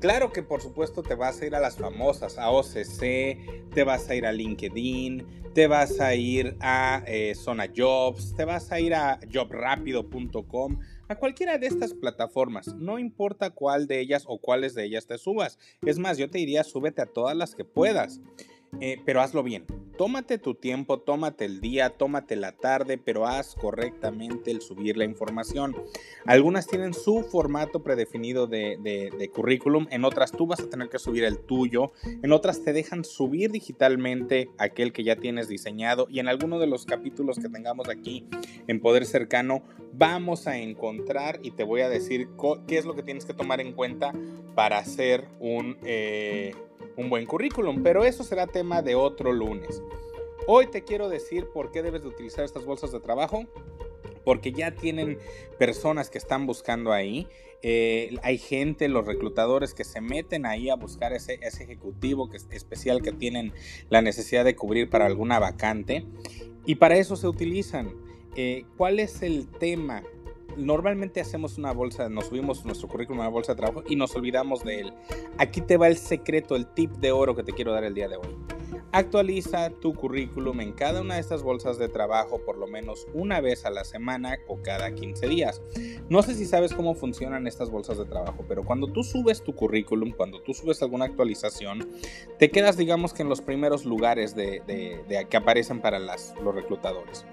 claro 0.00 0.32
que 0.32 0.42
por 0.42 0.60
supuesto 0.60 1.02
te 1.02 1.14
vas 1.14 1.40
a 1.40 1.46
ir 1.46 1.54
a 1.54 1.60
las 1.60 1.76
famosas, 1.76 2.38
a 2.38 2.50
OCC, 2.50 3.70
te 3.72 3.84
vas 3.84 4.08
a 4.08 4.14
ir 4.14 4.26
a 4.26 4.32
LinkedIn, 4.32 5.44
te 5.54 5.68
vas 5.68 6.00
a 6.00 6.14
ir 6.14 6.56
a 6.60 7.02
eh, 7.06 7.34
Zona 7.34 7.68
Jobs, 7.74 8.34
te 8.34 8.44
vas 8.44 8.72
a 8.72 8.80
ir 8.80 8.94
a 8.94 9.20
jobrapido.com, 9.32 10.80
a 11.08 11.14
cualquiera 11.16 11.58
de 11.58 11.68
estas 11.68 11.94
plataformas, 11.94 12.74
no 12.74 12.98
importa 12.98 13.50
cuál 13.50 13.86
de 13.86 14.00
ellas 14.00 14.24
o 14.26 14.38
cuáles 14.38 14.74
de 14.74 14.84
ellas 14.84 15.06
te 15.06 15.16
subas. 15.16 15.58
Es 15.82 15.98
más, 15.98 16.18
yo 16.18 16.28
te 16.28 16.38
diría 16.38 16.64
súbete 16.64 17.02
a 17.02 17.06
todas 17.06 17.36
las 17.36 17.54
que 17.54 17.64
puedas, 17.64 18.20
eh, 18.80 19.00
pero 19.04 19.20
hazlo 19.20 19.42
bien. 19.42 19.64
tómate 19.96 20.38
tu 20.38 20.54
tiempo, 20.54 20.98
tómate 20.98 21.44
el 21.44 21.60
día, 21.60 21.90
tómate 21.90 22.34
la 22.34 22.52
tarde, 22.52 22.98
pero 22.98 23.26
haz 23.26 23.54
correctamente 23.54 24.50
el 24.50 24.60
subir 24.60 24.96
la 24.96 25.04
información. 25.04 25.76
Algunas 26.26 26.66
tienen 26.66 26.94
su 26.94 27.22
formato 27.22 27.82
predefinido 27.82 28.46
de, 28.46 28.76
de, 28.82 29.30
currículum, 29.30 29.86
en 29.90 30.04
otras 30.04 30.32
tú 30.32 30.46
vas 30.46 30.60
a 30.60 30.68
tener 30.68 30.88
que 30.88 30.98
subir 30.98 31.24
el 31.24 31.38
tuyo, 31.38 31.92
en 32.22 32.32
otras 32.32 32.64
te 32.64 32.72
dejan 32.72 33.04
subir 33.04 33.52
digitalmente 33.52 34.50
aquel 34.58 34.92
que 34.92 35.04
ya 35.04 35.16
tienes 35.16 35.48
diseñado 35.48 36.06
y 36.10 36.18
en 36.18 36.28
alguno 36.28 36.58
de 36.58 36.66
los 36.66 36.86
capítulos 36.86 37.38
que 37.38 37.48
tengamos 37.48 37.88
aquí 37.88 38.26
en 38.66 38.80
Poder 38.80 39.06
Cercano 39.06 39.62
vamos 39.92 40.46
a 40.46 40.58
encontrar 40.58 41.38
y 41.42 41.52
te 41.52 41.62
voy 41.62 41.82
a 41.82 41.88
decir 41.88 42.28
qué 42.66 42.78
es 42.78 42.84
lo 42.84 42.94
que 42.94 43.02
tienes 43.02 43.24
que 43.24 43.34
tomar 43.34 43.60
en 43.60 43.72
cuenta 43.72 44.12
para 44.54 44.78
hacer 44.78 45.26
un... 45.40 45.78
Eh, 45.82 46.54
un 46.96 47.10
buen 47.10 47.26
currículum, 47.26 47.82
pero 47.82 48.04
eso 48.04 48.22
será 48.22 48.46
tema 48.46 48.82
de 48.82 48.94
otro 48.94 49.32
lunes. 49.32 49.82
Hoy 50.46 50.66
te 50.66 50.84
quiero 50.84 51.08
decir 51.08 51.48
por 51.52 51.70
qué 51.72 51.82
debes 51.82 52.02
de 52.02 52.08
utilizar 52.08 52.44
estas 52.44 52.64
bolsas 52.64 52.92
de 52.92 53.00
trabajo, 53.00 53.44
porque 54.24 54.52
ya 54.52 54.72
tienen 54.72 55.18
personas 55.58 56.10
que 56.10 56.18
están 56.18 56.46
buscando 56.46 56.92
ahí. 56.92 57.26
Eh, 57.62 58.16
hay 58.22 58.38
gente, 58.38 58.88
los 58.88 59.06
reclutadores 59.06 59.72
que 59.72 59.84
se 59.84 60.00
meten 60.00 60.44
ahí 60.44 60.68
a 60.68 60.76
buscar 60.76 61.12
ese, 61.12 61.38
ese 61.40 61.64
ejecutivo 61.64 62.28
que, 62.28 62.36
especial 62.50 63.00
que 63.00 63.12
tienen 63.12 63.52
la 63.88 64.02
necesidad 64.02 64.44
de 64.44 64.54
cubrir 64.54 64.90
para 64.90 65.06
alguna 65.06 65.38
vacante. 65.38 66.04
Y 66.66 66.76
para 66.76 66.96
eso 66.96 67.16
se 67.16 67.26
utilizan. 67.26 67.94
Eh, 68.36 68.64
¿Cuál 68.76 69.00
es 69.00 69.22
el 69.22 69.48
tema? 69.48 70.02
Normalmente 70.56 71.20
hacemos 71.20 71.58
una 71.58 71.72
bolsa, 71.72 72.08
nos 72.08 72.26
subimos 72.26 72.64
nuestro 72.64 72.88
currículum 72.88 73.20
a 73.20 73.24
una 73.24 73.30
bolsa 73.30 73.52
de 73.52 73.56
trabajo 73.56 73.82
y 73.88 73.96
nos 73.96 74.14
olvidamos 74.14 74.64
de 74.64 74.80
él. 74.80 74.94
Aquí 75.38 75.60
te 75.60 75.76
va 75.76 75.88
el 75.88 75.96
secreto, 75.96 76.56
el 76.56 76.66
tip 76.66 76.90
de 76.92 77.12
oro 77.12 77.34
que 77.34 77.42
te 77.42 77.52
quiero 77.52 77.72
dar 77.72 77.84
el 77.84 77.94
día 77.94 78.08
de 78.08 78.16
hoy. 78.16 78.28
Actualiza 78.92 79.70
tu 79.70 79.92
currículum 79.92 80.60
en 80.60 80.72
cada 80.72 81.00
una 81.00 81.14
de 81.14 81.20
estas 81.20 81.42
bolsas 81.42 81.78
de 81.78 81.88
trabajo 81.88 82.40
por 82.46 82.56
lo 82.56 82.68
menos 82.68 83.08
una 83.12 83.40
vez 83.40 83.64
a 83.66 83.70
la 83.70 83.82
semana 83.82 84.38
o 84.46 84.62
cada 84.62 84.94
15 84.94 85.26
días. 85.26 85.60
No 86.08 86.22
sé 86.22 86.36
si 86.36 86.46
sabes 86.46 86.72
cómo 86.72 86.94
funcionan 86.94 87.48
estas 87.48 87.70
bolsas 87.70 87.98
de 87.98 88.04
trabajo, 88.04 88.44
pero 88.46 88.64
cuando 88.64 88.86
tú 88.86 89.02
subes 89.02 89.42
tu 89.42 89.52
currículum, 89.52 90.12
cuando 90.12 90.40
tú 90.42 90.54
subes 90.54 90.80
alguna 90.80 91.06
actualización, 91.06 91.88
te 92.38 92.52
quedas 92.52 92.76
digamos 92.76 93.12
que 93.12 93.22
en 93.22 93.28
los 93.28 93.40
primeros 93.40 93.84
lugares 93.84 94.36
de, 94.36 94.62
que 95.28 95.36
aparecen 95.36 95.80
para 95.80 95.98
los 95.98 96.54
reclutadores. 96.54 97.26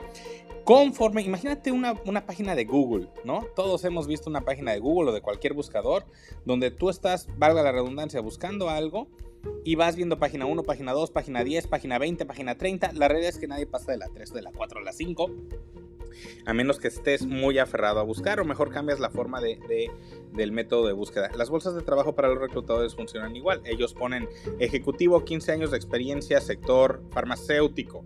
Conforme, 0.63 1.21
imagínate 1.21 1.71
una, 1.71 1.93
una, 2.05 2.25
página 2.25 2.55
de 2.55 2.65
Google, 2.65 3.09
¿no? 3.23 3.45
Todos 3.55 3.83
hemos 3.83 4.07
visto 4.07 4.29
una 4.29 4.41
página 4.41 4.71
de 4.71 4.79
Google 4.79 5.09
o 5.09 5.13
de 5.13 5.21
cualquier 5.21 5.53
buscador 5.53 6.05
donde 6.45 6.71
tú 6.71 6.89
estás, 6.89 7.27
valga 7.37 7.63
la 7.63 7.71
redundancia, 7.71 8.21
buscando 8.21 8.69
algo 8.69 9.07
y 9.63 9.75
vas 9.75 9.95
viendo 9.95 10.19
página 10.19 10.45
1, 10.45 10.63
página 10.63 10.93
2, 10.93 11.11
página 11.11 11.43
10, 11.43 11.67
página 11.67 11.97
20, 11.97 12.25
página 12.25 12.57
30. 12.57 12.93
La 12.93 13.07
realidad 13.07 13.29
es 13.29 13.39
que 13.39 13.47
nadie 13.47 13.65
pasa 13.65 13.91
de 13.91 13.97
la 13.97 14.07
3, 14.07 14.33
de 14.33 14.41
la 14.41 14.51
4 14.51 14.79
a 14.79 14.83
la 14.83 14.93
5 14.93 15.31
a 16.45 16.53
menos 16.53 16.79
que 16.79 16.87
estés 16.87 17.25
muy 17.25 17.59
aferrado 17.59 17.99
a 17.99 18.03
buscar 18.03 18.39
o 18.39 18.45
mejor 18.45 18.71
cambias 18.71 18.99
la 18.99 19.09
forma 19.09 19.41
de, 19.41 19.91
del 20.33 20.51
método 20.51 20.87
de 20.87 20.93
búsqueda. 20.93 21.29
Las 21.35 21.49
bolsas 21.49 21.75
de 21.75 21.81
trabajo 21.81 22.15
para 22.15 22.29
los 22.29 22.39
reclutadores 22.39 22.95
funcionan 22.95 23.35
igual. 23.35 23.61
Ellos 23.65 23.93
ponen 23.93 24.27
ejecutivo, 24.59 25.23
15 25.23 25.51
años 25.51 25.71
de 25.71 25.77
experiencia, 25.77 26.41
sector 26.41 27.01
farmacéutico. 27.11 28.05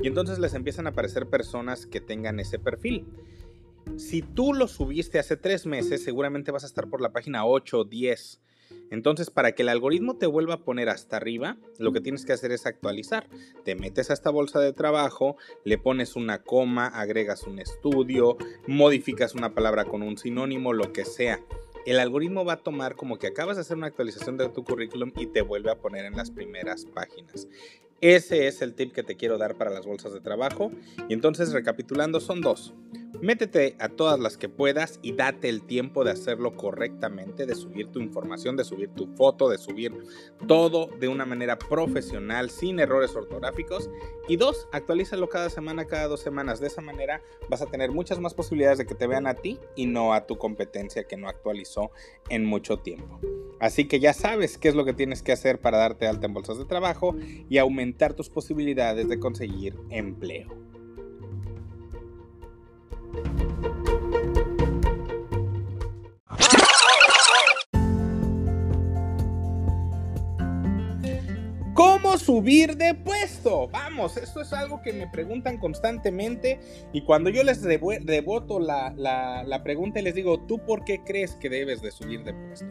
Y 0.00 0.08
entonces 0.08 0.38
les 0.38 0.54
empiezan 0.54 0.86
a 0.86 0.90
aparecer 0.90 1.26
personas 1.26 1.86
que 1.86 2.00
tengan 2.00 2.40
ese 2.40 2.58
perfil. 2.58 3.06
Si 3.96 4.22
tú 4.22 4.54
lo 4.54 4.66
subiste 4.66 5.18
hace 5.18 5.36
tres 5.36 5.66
meses, 5.66 6.02
seguramente 6.02 6.50
vas 6.50 6.64
a 6.64 6.66
estar 6.66 6.88
por 6.88 7.00
la 7.00 7.12
página 7.12 7.44
8 7.44 7.80
o 7.80 7.84
10 7.84 8.40
entonces, 8.90 9.30
para 9.30 9.52
que 9.52 9.62
el 9.62 9.68
algoritmo 9.68 10.16
te 10.16 10.26
vuelva 10.26 10.54
a 10.54 10.60
poner 10.60 10.88
hasta 10.88 11.16
arriba, 11.16 11.56
lo 11.78 11.92
que 11.92 12.00
tienes 12.00 12.24
que 12.24 12.32
hacer 12.32 12.52
es 12.52 12.66
actualizar. 12.66 13.28
Te 13.64 13.74
metes 13.74 14.10
a 14.10 14.14
esta 14.14 14.30
bolsa 14.30 14.60
de 14.60 14.72
trabajo, 14.72 15.36
le 15.64 15.78
pones 15.78 16.16
una 16.16 16.42
coma, 16.42 16.86
agregas 16.86 17.44
un 17.44 17.58
estudio, 17.58 18.36
modificas 18.66 19.34
una 19.34 19.54
palabra 19.54 19.84
con 19.84 20.02
un 20.02 20.16
sinónimo, 20.16 20.72
lo 20.72 20.92
que 20.92 21.04
sea. 21.04 21.40
El 21.86 21.98
algoritmo 21.98 22.44
va 22.44 22.54
a 22.54 22.62
tomar 22.62 22.94
como 22.96 23.18
que 23.18 23.26
acabas 23.26 23.56
de 23.56 23.62
hacer 23.62 23.76
una 23.76 23.88
actualización 23.88 24.38
de 24.38 24.48
tu 24.48 24.64
currículum 24.64 25.12
y 25.16 25.26
te 25.26 25.42
vuelve 25.42 25.70
a 25.70 25.78
poner 25.78 26.06
en 26.06 26.16
las 26.16 26.30
primeras 26.30 26.86
páginas. 26.86 27.46
Ese 28.00 28.46
es 28.46 28.62
el 28.62 28.74
tip 28.74 28.92
que 28.92 29.02
te 29.02 29.16
quiero 29.16 29.38
dar 29.38 29.56
para 29.56 29.70
las 29.70 29.86
bolsas 29.86 30.12
de 30.12 30.20
trabajo. 30.20 30.70
Y 31.08 31.14
entonces, 31.14 31.52
recapitulando, 31.52 32.20
son 32.20 32.40
dos. 32.40 32.74
Métete 33.20 33.76
a 33.78 33.88
todas 33.88 34.18
las 34.18 34.36
que 34.36 34.48
puedas 34.48 34.98
y 35.02 35.12
date 35.12 35.48
el 35.48 35.62
tiempo 35.62 36.04
de 36.04 36.10
hacerlo 36.10 36.56
correctamente, 36.56 37.46
de 37.46 37.54
subir 37.54 37.88
tu 37.88 38.00
información, 38.00 38.56
de 38.56 38.64
subir 38.64 38.90
tu 38.90 39.06
foto, 39.14 39.48
de 39.48 39.58
subir 39.58 39.92
todo 40.46 40.88
de 40.98 41.08
una 41.08 41.24
manera 41.24 41.58
profesional, 41.58 42.50
sin 42.50 42.80
errores 42.80 43.14
ortográficos. 43.14 43.90
Y 44.28 44.36
dos, 44.36 44.68
actualízalo 44.72 45.28
cada 45.28 45.50
semana, 45.50 45.86
cada 45.86 46.08
dos 46.08 46.20
semanas. 46.20 46.60
De 46.60 46.66
esa 46.66 46.80
manera 46.80 47.22
vas 47.48 47.62
a 47.62 47.66
tener 47.66 47.90
muchas 47.90 48.18
más 48.18 48.34
posibilidades 48.34 48.78
de 48.78 48.86
que 48.86 48.94
te 48.94 49.06
vean 49.06 49.26
a 49.26 49.34
ti 49.34 49.58
y 49.76 49.86
no 49.86 50.12
a 50.12 50.26
tu 50.26 50.36
competencia 50.36 51.04
que 51.04 51.16
no 51.16 51.28
actualizó 51.28 51.90
en 52.28 52.44
mucho 52.44 52.78
tiempo. 52.78 53.20
Así 53.60 53.86
que 53.86 54.00
ya 54.00 54.12
sabes 54.12 54.58
qué 54.58 54.68
es 54.68 54.74
lo 54.74 54.84
que 54.84 54.92
tienes 54.92 55.22
que 55.22 55.32
hacer 55.32 55.60
para 55.60 55.78
darte 55.78 56.06
alta 56.06 56.26
en 56.26 56.34
bolsas 56.34 56.58
de 56.58 56.64
trabajo 56.64 57.14
y 57.48 57.58
aumentar 57.58 58.14
tus 58.14 58.28
posibilidades 58.28 59.08
de 59.08 59.18
conseguir 59.18 59.76
empleo. 59.90 60.73
¿Cómo 72.14 72.24
subir 72.24 72.76
de 72.76 72.94
puesto? 72.94 73.66
Vamos, 73.72 74.16
esto 74.16 74.40
es 74.40 74.52
algo 74.52 74.80
que 74.82 74.92
me 74.92 75.08
preguntan 75.08 75.58
constantemente 75.58 76.60
y 76.92 77.02
cuando 77.02 77.28
yo 77.28 77.42
les 77.42 77.60
devoto 77.60 78.60
la, 78.60 78.94
la, 78.96 79.62
pregunta 79.64 79.98
y 79.98 80.04
les 80.04 80.14
digo, 80.14 80.38
¿tú 80.38 80.64
por 80.64 80.84
qué 80.84 81.02
crees 81.02 81.34
que 81.34 81.50
debes 81.50 81.82
de 81.82 81.90
subir 81.90 82.22
de 82.22 82.32
puesto? 82.32 82.68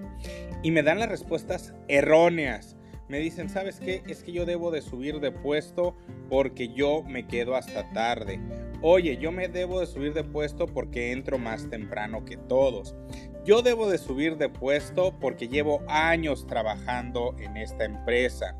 Y 0.61 0.71
me 0.71 0.81
dan 0.81 0.99
las 0.99 1.09
respuestas 1.09 1.73
erróneas. 1.89 2.77
Me 3.09 3.19
dicen, 3.19 3.49
¿sabes 3.49 3.81
qué? 3.81 4.01
Es 4.07 4.23
que 4.23 4.31
yo 4.31 4.45
debo 4.45 4.71
de 4.71 4.81
subir 4.81 5.19
de 5.19 5.33
puesto 5.33 5.97
porque 6.29 6.69
yo 6.69 7.03
me 7.03 7.27
quedo 7.27 7.57
hasta 7.57 7.91
tarde. 7.91 8.39
Oye, 8.81 9.17
yo 9.17 9.33
me 9.33 9.49
debo 9.49 9.81
de 9.81 9.87
subir 9.87 10.13
de 10.13 10.23
puesto 10.23 10.67
porque 10.67 11.11
entro 11.11 11.37
más 11.37 11.69
temprano 11.69 12.23
que 12.23 12.37
todos. 12.37 12.95
Yo 13.43 13.61
debo 13.61 13.89
de 13.89 13.97
subir 13.97 14.37
de 14.37 14.47
puesto 14.47 15.19
porque 15.19 15.49
llevo 15.49 15.83
años 15.89 16.47
trabajando 16.47 17.35
en 17.39 17.57
esta 17.57 17.83
empresa. 17.83 18.55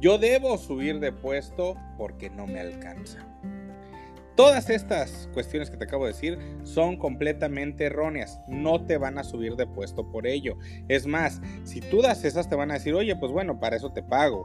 Yo 0.00 0.18
debo 0.18 0.58
subir 0.58 1.00
de 1.00 1.12
puesto 1.12 1.76
porque 1.96 2.30
no 2.30 2.46
me 2.46 2.60
alcanza. 2.60 3.26
Todas 4.36 4.68
estas 4.68 5.28
cuestiones 5.32 5.70
que 5.70 5.76
te 5.76 5.84
acabo 5.84 6.06
de 6.06 6.12
decir 6.12 6.38
son 6.64 6.96
completamente 6.96 7.84
erróneas. 7.84 8.40
No 8.48 8.84
te 8.84 8.98
van 8.98 9.16
a 9.16 9.22
subir 9.22 9.54
de 9.54 9.66
puesto 9.66 10.10
por 10.10 10.26
ello. 10.26 10.58
Es 10.88 11.06
más, 11.06 11.40
si 11.62 11.80
tú 11.80 12.02
das 12.02 12.24
esas 12.24 12.48
te 12.48 12.56
van 12.56 12.72
a 12.72 12.74
decir, 12.74 12.94
oye, 12.94 13.14
pues 13.14 13.30
bueno, 13.30 13.60
para 13.60 13.76
eso 13.76 13.92
te 13.92 14.02
pago. 14.02 14.44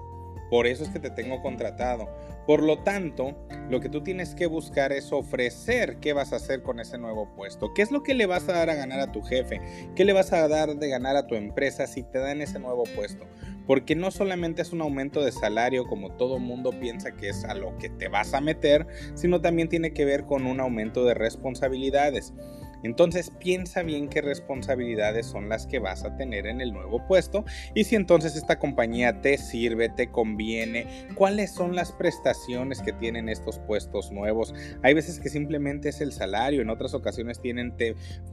Por 0.52 0.66
eso 0.66 0.84
es 0.84 0.90
que 0.90 1.00
te 1.00 1.10
tengo 1.10 1.42
contratado. 1.42 2.08
Por 2.48 2.64
lo 2.64 2.80
tanto, 2.80 3.36
lo 3.70 3.80
que 3.80 3.90
tú 3.90 4.02
tienes 4.02 4.34
que 4.34 4.48
buscar 4.48 4.92
es 4.92 5.12
ofrecer 5.12 5.98
qué 5.98 6.14
vas 6.14 6.34
a 6.34 6.38
hacer 6.38 6.64
con 6.64 6.80
ese 6.80 6.98
nuevo 6.98 7.30
puesto. 7.36 7.74
¿Qué 7.76 7.84
es 7.84 7.92
lo 7.92 8.02
que 8.02 8.16
le 8.16 8.26
vas 8.26 8.50
a 8.50 8.54
dar 8.54 8.70
a 8.72 8.76
ganar 8.76 9.00
a 9.00 9.12
tu 9.12 9.22
jefe? 9.22 9.62
¿Qué 9.96 10.06
le 10.06 10.14
vas 10.14 10.34
a 10.34 10.48
dar 10.48 10.76
de 10.76 10.90
ganar 10.90 11.16
a 11.16 11.28
tu 11.28 11.36
empresa 11.36 11.86
si 11.86 12.02
te 12.02 12.18
dan 12.18 12.42
ese 12.42 12.60
nuevo 12.60 12.84
puesto? 12.96 13.26
Porque 13.70 13.96
no 13.96 14.10
solamente 14.10 14.64
es 14.64 14.74
un 14.74 14.82
aumento 14.82 15.24
de 15.24 15.32
salario 15.32 15.86
como 15.86 16.14
todo 16.14 16.40
mundo 16.40 16.72
piensa 16.72 17.12
que 17.12 17.30
es 17.30 17.46
a 17.46 17.54
lo 17.54 17.78
que 17.78 17.88
te 17.88 18.08
vas 18.08 18.34
a 18.34 18.42
meter, 18.42 18.88
sino 19.14 19.42
también 19.42 19.70
tiene 19.70 19.94
que 19.94 20.06
ver 20.06 20.26
con 20.26 20.48
un 20.48 20.60
aumento 20.60 21.06
de 21.06 21.14
responsabilidades. 21.14 22.34
Entonces 22.82 23.30
piensa 23.30 23.84
bien 23.84 24.10
qué 24.10 24.22
responsabilidades 24.22 25.28
son 25.28 25.50
las 25.50 25.68
que 25.68 25.78
vas 25.78 26.04
a 26.04 26.16
tener 26.16 26.48
en 26.48 26.62
el 26.62 26.74
nuevo 26.74 27.06
puesto 27.06 27.46
y 27.76 27.84
si 27.84 27.96
entonces 27.96 28.36
esta 28.36 28.58
compañía 28.58 29.22
te 29.22 29.38
sirve, 29.38 29.90
te 29.90 30.10
conviene, 30.10 30.88
cuáles 31.14 31.52
son 31.52 31.76
las 31.76 31.92
prestaciones 31.92 32.82
que 32.82 32.94
tienen 32.94 33.30
estos 33.30 33.60
puestos 33.60 34.12
nuevos. 34.12 34.56
Hay 34.82 34.96
veces 34.96 35.20
que 35.20 35.30
simplemente 35.30 35.90
es 35.90 36.02
el 36.02 36.12
salario, 36.12 36.64
en 36.64 36.72
otras 36.72 36.96
ocasiones 36.96 37.40
tienen 37.40 37.76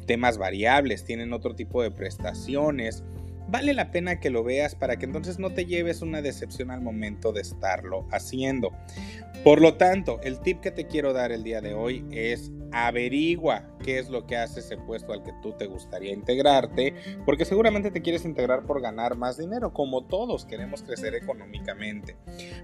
temas 0.07 0.39
variables, 0.39 1.05
tienen 1.05 1.35
otro 1.35 1.55
tipo 1.55 1.83
de 1.83 1.91
prestaciones 1.91 3.05
vale 3.49 3.75
la 3.75 3.91
pena 3.91 4.21
que 4.21 4.31
lo 4.31 4.45
veas 4.45 4.75
para 4.75 4.97
que 4.97 5.07
entonces 5.07 5.39
no 5.39 5.51
te 5.51 5.67
lleves 5.67 6.03
una 6.03 6.23
decepción 6.23 6.71
al 6.71 6.81
momento 6.81 7.33
de 7.33 7.41
estarlo 7.41 8.07
haciendo. 8.11 8.73
Por 9.45 9.61
lo 9.61 9.75
tanto, 9.75 10.21
el 10.23 10.41
tip 10.41 10.61
que 10.61 10.71
te 10.71 10.87
quiero 10.87 11.13
dar 11.13 11.31
el 11.31 11.45
día 11.45 11.61
de 11.61 11.75
hoy 11.75 12.05
es 12.11 12.51
averigua 12.73 13.65
qué 13.83 13.99
es 13.99 14.11
lo 14.11 14.27
que 14.27 14.37
hace 14.37 14.61
ese 14.61 14.77
puesto 14.77 15.13
al 15.13 15.23
que 15.23 15.33
tú 15.41 15.53
te 15.53 15.67
gustaría 15.67 16.13
integrarte, 16.13 16.95
porque 17.25 17.45
seguramente 17.45 17.91
te 17.91 18.03
quieres 18.03 18.25
integrar 18.25 18.65
por 18.65 18.83
ganar 18.83 19.17
más 19.17 19.39
dinero, 19.39 19.73
como 19.73 20.05
todos 20.05 20.45
queremos 20.45 20.83
crecer 20.83 21.15
económicamente. 21.15 22.17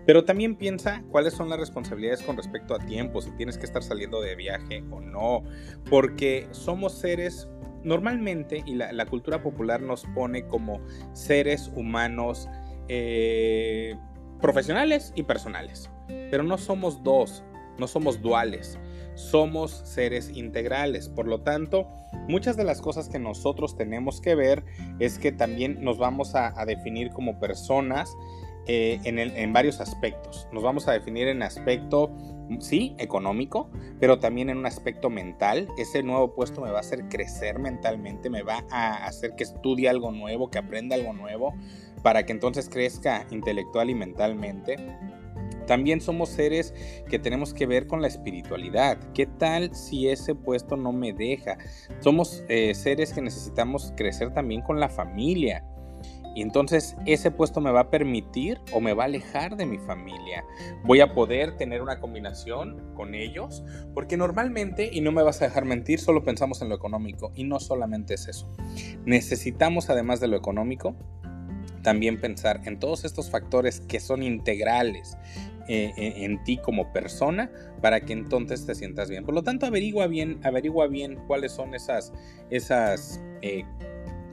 Pero 0.06 0.24
también 0.24 0.56
piensa 0.56 1.04
cuáles 1.10 1.34
son 1.34 1.48
las 1.48 1.60
responsabilidades 1.60 2.22
con 2.22 2.36
respecto 2.36 2.74
a 2.74 2.78
tiempo, 2.78 3.22
si 3.22 3.30
tienes 3.32 3.58
que 3.58 3.66
estar 3.66 3.82
saliendo 3.82 4.20
de 4.20 4.34
viaje 4.34 4.84
o 4.90 5.00
no, 5.00 5.44
porque 5.88 6.48
somos 6.50 6.98
seres 6.98 7.48
normalmente, 7.84 8.62
y 8.64 8.74
la, 8.74 9.06
cultura 9.06 9.42
popular 9.42 9.80
nos 9.82 10.04
pone 10.14 10.46
como 10.46 10.80
seres 11.12 11.70
humanos 11.74 12.48
eh, 12.88 13.96
profesionales 14.40 15.12
y 15.14 15.22
personales. 15.22 15.90
pero 16.30 16.42
no 16.42 16.58
somos 16.58 17.02
dos, 17.02 17.44
no 17.78 17.86
somos 17.86 18.20
duales, 18.20 18.78
somos 19.14 19.70
seres 19.84 20.30
integrales. 20.34 21.08
Por 21.08 21.26
lo 21.26 21.40
tanto, 21.42 21.88
muchas 22.28 22.56
de 22.56 22.64
las 22.64 22.80
cosas 22.80 23.08
que 23.08 23.18
nosotros 23.18 23.76
tenemos 23.76 24.20
que 24.20 24.34
ver 24.34 24.64
es 24.98 25.18
que 25.18 25.32
también 25.32 25.82
nos 25.82 25.98
vamos 25.98 26.34
a, 26.34 26.52
definir 26.66 27.10
como 27.10 27.38
personas 27.38 28.14
eh, 28.66 29.00
en, 29.04 29.18
en, 29.18 29.52
varios 29.52 29.80
aspectos. 29.80 30.46
Nos 30.52 30.62
vamos 30.62 30.88
a 30.88 30.92
definir 30.92 31.28
en 31.28 31.42
aspecto, 31.42 32.10
sí, 32.60 32.94
económico, 32.98 33.70
pero 34.00 34.18
también 34.18 34.50
en 34.50 34.58
un 34.58 34.66
aspecto 34.66 35.10
mental. 35.10 35.68
Ese 35.78 36.02
nuevo 36.02 36.34
puesto 36.34 36.60
me 36.60 36.70
va 36.70 36.78
a 36.78 36.80
hacer 36.80 37.08
crecer 37.08 37.58
mentalmente, 37.58 38.30
me 38.30 38.42
va 38.42 38.64
a 38.70 39.06
hacer 39.06 39.34
que 39.36 39.44
estudie 39.44 39.88
algo 39.88 40.12
nuevo, 40.12 40.50
que 40.50 40.58
aprenda 40.58 40.96
algo 40.96 41.12
nuevo, 41.12 41.54
para 42.02 42.24
que 42.24 42.32
entonces 42.32 42.68
crezca 42.68 43.26
intelectual 43.30 43.90
y 43.90 43.94
mentalmente. 43.94 44.76
También 45.66 46.00
somos 46.00 46.28
seres 46.28 46.74
que 47.08 47.18
tenemos 47.18 47.54
que 47.54 47.66
ver 47.66 47.86
con 47.86 48.02
la 48.02 48.08
espiritualidad. 48.08 48.98
¿Qué 49.14 49.26
tal 49.26 49.74
si 49.74 50.08
ese 50.08 50.34
puesto 50.34 50.76
no 50.76 50.92
me 50.92 51.12
deja? 51.12 51.56
Somos 52.00 52.44
eh, 52.48 52.74
seres 52.74 53.12
que 53.12 53.22
necesitamos 53.22 53.92
crecer 53.96 54.34
también 54.34 54.62
con 54.62 54.80
la 54.80 54.88
familia. 54.88 55.64
Y 56.34 56.42
entonces 56.42 56.96
ese 57.06 57.30
puesto 57.30 57.60
me 57.60 57.70
va 57.70 57.80
a 57.80 57.90
permitir 57.90 58.60
o 58.72 58.80
me 58.80 58.94
va 58.94 59.04
a 59.04 59.06
alejar 59.06 59.56
de 59.56 59.66
mi 59.66 59.78
familia. 59.78 60.44
Voy 60.84 61.00
a 61.00 61.12
poder 61.12 61.56
tener 61.56 61.82
una 61.82 62.00
combinación 62.00 62.94
con 62.94 63.14
ellos, 63.14 63.62
porque 63.94 64.16
normalmente, 64.16 64.90
y 64.92 65.00
no 65.00 65.12
me 65.12 65.22
vas 65.22 65.42
a 65.42 65.46
dejar 65.46 65.64
mentir, 65.64 66.00
solo 66.00 66.24
pensamos 66.24 66.62
en 66.62 66.68
lo 66.68 66.74
económico. 66.74 67.32
Y 67.34 67.44
no 67.44 67.60
solamente 67.60 68.14
es 68.14 68.28
eso. 68.28 68.50
Necesitamos, 69.04 69.90
además 69.90 70.20
de 70.20 70.28
lo 70.28 70.36
económico, 70.36 70.96
también 71.82 72.20
pensar 72.20 72.60
en 72.64 72.78
todos 72.78 73.04
estos 73.04 73.30
factores 73.30 73.80
que 73.80 74.00
son 74.00 74.22
integrales 74.22 75.16
eh, 75.68 75.92
eh, 75.96 76.24
en 76.24 76.42
ti 76.42 76.58
como 76.58 76.92
persona 76.92 77.50
para 77.80 78.00
que 78.00 78.12
entonces 78.12 78.66
te 78.66 78.74
sientas 78.74 79.08
bien. 79.08 79.24
Por 79.24 79.34
lo 79.34 79.42
tanto, 79.42 79.66
averigua 79.66 80.06
bien, 80.06 80.40
averigua 80.42 80.86
bien 80.88 81.20
cuáles 81.26 81.52
son 81.52 81.74
esas, 81.74 82.12
esas 82.50 83.20
eh, 83.42 83.64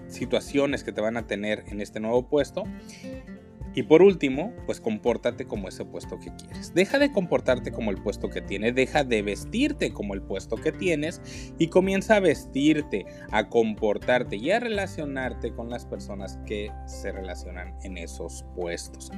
situaciones 0.09 0.83
que 0.83 0.91
te 0.91 1.01
van 1.01 1.17
a 1.17 1.27
tener 1.27 1.63
en 1.67 1.81
este 1.81 1.99
nuevo 1.99 2.27
puesto 2.27 2.63
y 3.75 3.83
por 3.83 4.01
último, 4.01 4.53
pues 4.65 4.81
compórtate 4.81 5.45
como 5.45 5.67
ese 5.67 5.85
puesto 5.85 6.19
que 6.19 6.33
quieres. 6.35 6.73
Deja 6.73 6.99
de 6.99 7.11
comportarte 7.11 7.71
como 7.71 7.91
el 7.91 8.01
puesto 8.01 8.29
que 8.29 8.41
tienes, 8.41 8.75
deja 8.75 9.03
de 9.03 9.21
vestirte 9.21 9.93
como 9.93 10.13
el 10.13 10.21
puesto 10.21 10.55
que 10.55 10.71
tienes 10.71 11.21
y 11.57 11.67
comienza 11.67 12.15
a 12.15 12.19
vestirte, 12.19 13.05
a 13.31 13.47
comportarte 13.47 14.37
y 14.37 14.51
a 14.51 14.59
relacionarte 14.59 15.53
con 15.53 15.69
las 15.69 15.85
personas 15.85 16.39
que 16.45 16.71
se 16.87 17.11
relacionan 17.11 17.75
en 17.83 17.97
esos 17.97 18.43
puestos. 18.55 19.11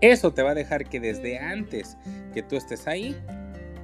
Eso 0.00 0.32
te 0.32 0.42
va 0.42 0.52
a 0.52 0.54
dejar 0.54 0.88
que 0.88 0.98
desde 0.98 1.38
antes 1.38 1.98
que 2.32 2.42
tú 2.42 2.56
estés 2.56 2.86
ahí, 2.86 3.14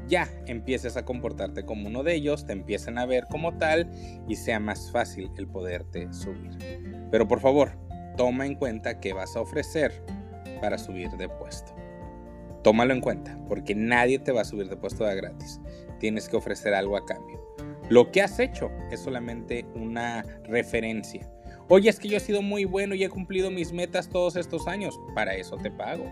ya 0.08 0.28
empieces 0.46 0.96
a 0.96 1.04
comportarte 1.04 1.64
como 1.64 1.88
uno 1.88 2.02
de 2.02 2.14
ellos, 2.14 2.46
te 2.46 2.52
empiecen 2.52 2.98
a 2.98 3.06
ver 3.06 3.26
como 3.30 3.56
tal 3.58 3.90
y 4.28 4.36
sea 4.36 4.60
más 4.60 4.90
fácil 4.90 5.30
el 5.36 5.46
poderte 5.46 6.12
subir. 6.12 6.56
Pero 7.10 7.28
por 7.28 7.40
favor, 7.40 7.72
toma 8.16 8.46
en 8.46 8.54
cuenta 8.54 9.00
qué 9.00 9.12
vas 9.12 9.36
a 9.36 9.40
ofrecer 9.40 9.92
para 10.60 10.78
subir 10.78 11.10
de 11.12 11.28
puesto. 11.28 11.74
Tómalo 12.62 12.92
en 12.92 13.00
cuenta, 13.00 13.38
porque 13.48 13.74
nadie 13.74 14.18
te 14.18 14.32
va 14.32 14.40
a 14.40 14.44
subir 14.44 14.68
de 14.68 14.76
puesto 14.76 15.04
de 15.04 15.14
gratis. 15.14 15.60
Tienes 16.00 16.28
que 16.28 16.36
ofrecer 16.36 16.74
algo 16.74 16.96
a 16.96 17.04
cambio. 17.04 17.40
Lo 17.88 18.10
que 18.10 18.22
has 18.22 18.40
hecho 18.40 18.70
es 18.90 19.00
solamente 19.00 19.64
una 19.74 20.24
referencia. 20.44 21.30
Oye, 21.68 21.90
es 21.90 21.98
que 21.98 22.08
yo 22.08 22.16
he 22.16 22.20
sido 22.20 22.42
muy 22.42 22.64
bueno 22.64 22.94
y 22.94 23.02
he 23.02 23.08
cumplido 23.08 23.50
mis 23.50 23.72
metas 23.72 24.08
todos 24.08 24.36
estos 24.36 24.68
años. 24.68 25.00
Para 25.16 25.34
eso 25.34 25.56
te 25.56 25.68
pago, 25.68 26.04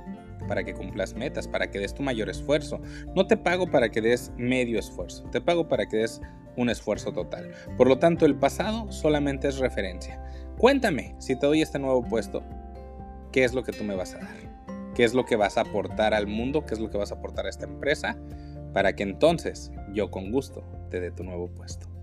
para 0.49 0.65
que 0.65 0.75
cumplas 0.75 1.15
metas, 1.15 1.47
para 1.47 1.71
que 1.71 1.79
des 1.79 1.95
tu 1.95 2.03
mayor 2.03 2.29
esfuerzo. 2.29 2.81
No 3.15 3.29
te 3.29 3.37
pago 3.37 3.71
para 3.71 3.89
que 3.89 4.01
des 4.01 4.33
medio 4.37 4.81
esfuerzo, 4.81 5.23
te 5.31 5.41
pago 5.41 5.69
para 5.69 5.87
que 5.87 5.99
des 5.99 6.21
un 6.57 6.71
esfuerzo 6.71 7.13
total. 7.13 7.53
Por 7.77 7.87
lo 7.87 7.99
tanto, 7.99 8.27
el 8.27 8.35
pasado 8.35 8.91
solamente 8.91 9.47
es 9.47 9.59
referencia. 9.59 10.21
Cuéntame, 10.59 11.15
si 11.19 11.39
te 11.39 11.47
doy 11.47 11.63
este 11.63 11.79
nuevo 11.79 12.03
puesto, 12.03 12.43
¿qué 13.31 13.45
es 13.45 13.55
lo 13.55 13.63
que 13.63 13.73
tú 13.73 13.85
me 13.85 13.95
vas 13.95 14.15
a 14.15 14.19
dar? 14.19 14.93
¿Qué 14.97 15.05
es 15.05 15.15
lo 15.15 15.25
que 15.25 15.37
vas 15.37 15.57
a 15.57 15.63
aportar 15.63 16.15
al 16.15 16.27
mundo? 16.27 16.65
¿Qué 16.65 16.75
es 16.75 16.81
lo 16.81 16.91
que 16.91 16.99
vas 16.99 17.13
a 17.13 17.17
aportar 17.17 17.47
a 17.47 17.51
esta 17.51 17.67
empresa? 17.67 18.17
Para 18.73 18.95
que 18.95 19.05
entonces 19.05 19.71
yo 19.93 20.11
con 20.11 20.33
gusto 20.33 20.65
te 20.91 20.99
dé 20.99 21.13
tu 21.13 21.23
nuevo 21.23 21.49
puesto. 21.49 21.94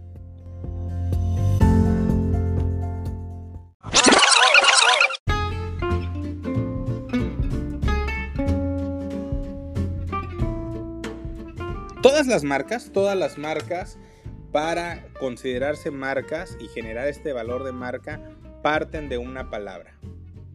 Todas 12.01 12.25
las 12.25 12.43
marcas, 12.43 12.89
todas 12.91 13.15
las 13.15 13.37
marcas 13.37 13.99
para 14.51 15.05
considerarse 15.19 15.91
marcas 15.91 16.57
y 16.59 16.67
generar 16.67 17.07
este 17.07 17.31
valor 17.31 17.63
de 17.63 17.73
marca 17.73 18.19
parten 18.63 19.07
de 19.07 19.19
una 19.19 19.51
palabra, 19.51 19.99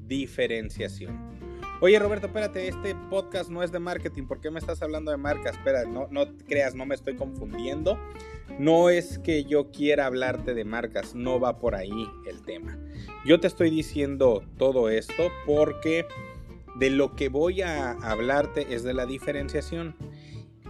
diferenciación. 0.09 1.17
Oye 1.81 2.01
Roberto, 2.01 2.27
espérate, 2.27 2.67
este 2.67 2.97
podcast 3.11 3.49
no 3.49 3.63
es 3.63 3.71
de 3.71 3.79
marketing, 3.79 4.25
¿por 4.25 4.41
qué 4.41 4.51
me 4.51 4.59
estás 4.59 4.83
hablando 4.83 5.13
de 5.13 5.19
marcas? 5.19 5.55
Espera, 5.55 5.85
no, 5.85 6.09
no 6.11 6.37
creas, 6.49 6.75
no 6.75 6.85
me 6.85 6.97
estoy 6.97 7.15
confundiendo. 7.15 7.97
No 8.59 8.91
es 8.91 9.21
que 9.21 9.45
yo 9.45 9.71
quiera 9.71 10.07
hablarte 10.07 10.53
de 10.53 10.65
marcas, 10.65 11.15
no 11.15 11.39
va 11.39 11.61
por 11.61 11.77
ahí 11.77 12.09
el 12.27 12.43
tema. 12.43 12.77
Yo 13.25 13.39
te 13.39 13.47
estoy 13.47 13.71
diciendo 13.71 14.43
todo 14.57 14.89
esto 14.89 15.31
porque 15.47 16.07
de 16.77 16.91
lo 16.91 17.15
que 17.15 17.29
voy 17.29 17.63
a 17.63 17.93
hablarte 17.93 18.75
es 18.75 18.83
de 18.83 18.95
la 18.95 19.07
diferenciación. 19.07 19.95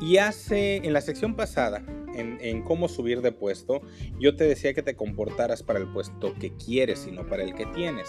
Y 0.00 0.18
hace, 0.18 0.76
en 0.76 0.92
la 0.92 1.00
sección 1.00 1.34
pasada, 1.34 1.82
en, 2.14 2.62
cómo 2.62 2.88
subir 2.88 3.22
de 3.22 3.32
puesto, 3.32 3.80
yo 4.18 4.36
te 4.36 4.44
decía 4.44 4.74
que 4.74 4.82
te 4.82 4.96
comportaras 4.96 5.62
para 5.62 5.78
el 5.78 5.86
puesto 5.88 6.34
que 6.34 6.54
quieres 6.56 7.06
y 7.06 7.12
no 7.12 7.26
para 7.26 7.42
el 7.42 7.54
que 7.54 7.66
tienes. 7.66 8.08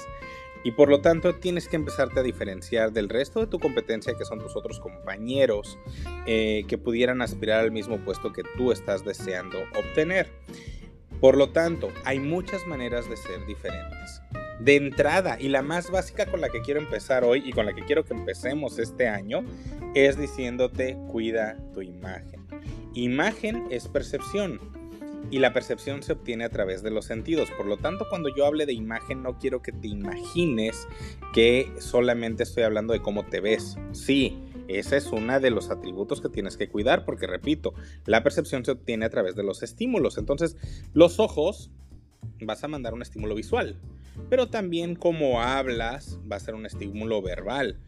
Y 0.64 0.72
por 0.72 0.90
lo 0.90 1.02
tanto 1.02 1.36
tienes 1.36 1.68
que 1.68 1.76
empezarte 1.76 2.20
a 2.20 2.24
diferenciar 2.24 2.92
del 2.92 3.10
resto 3.10 3.40
de 3.40 3.48
tu 3.48 3.60
competencia 3.60 4.16
que 4.18 4.26
son 4.26 4.40
tus 4.40 4.56
otros 4.56 4.80
compañeros 4.80 5.78
eh, 6.26 6.64
que 6.68 6.78
pudieran 6.78 7.22
aspirar 7.22 7.62
al 7.62 7.72
mismo 7.72 8.04
puesto 8.04 8.34
que 8.34 8.44
tú 8.58 8.72
estás 8.72 9.06
deseando 9.06 9.58
obtener. 9.78 10.30
Por 11.22 11.38
lo 11.38 11.50
tanto, 11.52 11.90
hay 12.06 12.20
muchas 12.20 12.66
maneras 12.68 13.10
de 13.10 13.18
ser 13.18 13.46
diferentes. 13.46 14.22
De 14.60 14.76
entrada, 14.76 15.38
y 15.40 15.50
la 15.50 15.62
más 15.62 15.92
básica 15.92 16.26
con 16.26 16.42
la 16.42 16.50
que 16.50 16.62
quiero 16.62 16.80
empezar 16.80 17.24
hoy 17.24 17.44
y 17.46 17.52
con 17.52 17.66
la 17.66 17.74
que 17.74 17.86
quiero 17.86 18.04
que 18.04 18.14
empecemos 18.14 18.80
este 18.80 19.08
año, 19.08 19.44
es 19.94 20.18
diciéndote 20.18 20.98
cuida 21.08 21.58
tu 21.74 21.82
imagen. 21.82 22.46
Imagen 22.94 23.66
es 23.70 23.88
percepción 23.88 24.60
y 25.30 25.40
la 25.40 25.54
percepción 25.54 26.04
se 26.04 26.14
obtiene 26.14 26.46
a 26.46 26.50
través 26.50 26.84
de 26.84 26.92
los 26.92 27.06
sentidos. 27.06 27.50
Por 27.52 27.66
lo 27.66 27.78
tanto, 27.78 28.06
cuando 28.10 28.30
yo 28.36 28.46
hable 28.46 28.66
de 28.66 28.74
imagen, 28.74 29.24
no 29.24 29.38
quiero 29.38 29.62
que 29.62 29.72
te 29.72 29.88
imagines 29.88 30.88
que 31.34 31.72
solamente 31.80 32.44
estoy 32.44 32.64
hablando 32.64 32.94
de 32.94 33.02
cómo 33.02 33.26
te 33.26 33.42
ves. 33.42 33.78
Sí, 33.92 34.40
ese 34.68 34.98
es 34.98 35.08
uno 35.08 35.40
de 35.40 35.50
los 35.50 35.70
atributos 35.70 36.22
que 36.22 36.30
tienes 36.30 36.58
que 36.58 36.70
cuidar 36.70 37.06
porque, 37.06 37.28
repito, 37.28 37.74
la 38.06 38.24
percepción 38.24 38.64
se 38.66 38.72
obtiene 38.72 39.06
a 39.06 39.10
través 39.10 39.36
de 39.36 39.44
los 39.44 39.64
estímulos. 39.64 40.18
Entonces, 40.18 40.56
los 40.94 41.20
ojos 41.20 41.72
vas 42.42 42.64
a 42.64 42.68
mandar 42.68 42.94
un 42.94 43.02
estímulo 43.02 43.36
visual, 43.36 43.80
pero 44.30 44.48
también 44.48 44.96
como 44.96 45.42
hablas 45.42 46.20
va 46.30 46.36
a 46.36 46.40
ser 46.40 46.56
un 46.56 46.66
estímulo 46.66 47.22
verbal. 47.22 47.80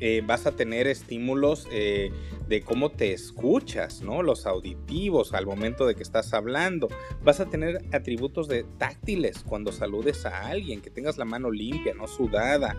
Eh, 0.00 0.22
vas 0.24 0.46
a 0.46 0.52
tener 0.52 0.86
estímulos 0.86 1.66
eh, 1.72 2.12
de 2.46 2.62
cómo 2.62 2.90
te 2.90 3.12
escuchas, 3.12 4.00
¿no? 4.00 4.22
Los 4.22 4.46
auditivos 4.46 5.32
al 5.34 5.44
momento 5.44 5.86
de 5.86 5.96
que 5.96 6.04
estás 6.04 6.32
hablando. 6.34 6.88
Vas 7.24 7.40
a 7.40 7.46
tener 7.46 7.84
atributos 7.92 8.46
de 8.46 8.64
táctiles 8.78 9.42
cuando 9.42 9.72
saludes 9.72 10.24
a 10.24 10.46
alguien, 10.46 10.80
que 10.80 10.90
tengas 10.90 11.18
la 11.18 11.24
mano 11.24 11.50
limpia, 11.50 11.94
no 11.94 12.06
sudada. 12.06 12.76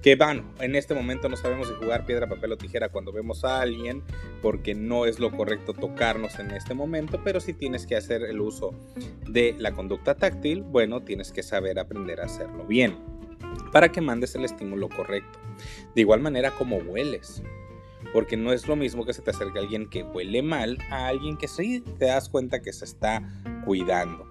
Que 0.00 0.14
van, 0.14 0.44
en 0.60 0.76
este 0.76 0.94
momento 0.94 1.28
no 1.28 1.36
sabemos 1.36 1.68
si 1.68 1.74
jugar 1.74 2.06
piedra, 2.06 2.28
papel 2.28 2.52
o 2.52 2.56
tijera 2.56 2.88
cuando 2.88 3.12
vemos 3.12 3.44
a 3.44 3.60
alguien, 3.60 4.02
porque 4.40 4.74
no 4.74 5.06
es 5.06 5.18
lo 5.18 5.36
correcto 5.36 5.74
tocarnos 5.74 6.38
en 6.38 6.52
este 6.52 6.74
momento, 6.74 7.20
pero 7.24 7.40
si 7.40 7.52
tienes 7.52 7.86
que 7.86 7.96
hacer 7.96 8.22
el 8.22 8.40
uso 8.40 8.74
de 9.28 9.54
la 9.58 9.72
conducta 9.72 10.14
táctil, 10.14 10.62
bueno, 10.62 11.02
tienes 11.02 11.32
que 11.32 11.42
saber 11.42 11.78
aprender 11.78 12.20
a 12.20 12.26
hacerlo 12.26 12.64
bien 12.64 13.19
para 13.72 13.92
que 13.92 14.00
mandes 14.00 14.34
el 14.34 14.44
estímulo 14.44 14.88
correcto. 14.88 15.38
De 15.94 16.00
igual 16.00 16.20
manera 16.20 16.50
como 16.52 16.76
hueles. 16.76 17.42
Porque 18.12 18.36
no 18.36 18.52
es 18.52 18.66
lo 18.66 18.76
mismo 18.76 19.04
que 19.04 19.12
se 19.12 19.22
te 19.22 19.30
acerque 19.30 19.58
alguien 19.58 19.88
que 19.88 20.02
huele 20.02 20.42
mal 20.42 20.78
a 20.90 21.06
alguien 21.06 21.36
que 21.36 21.48
sí 21.48 21.82
te 21.98 22.06
das 22.06 22.28
cuenta 22.28 22.62
que 22.62 22.72
se 22.72 22.84
está 22.84 23.22
cuidando. 23.64 24.28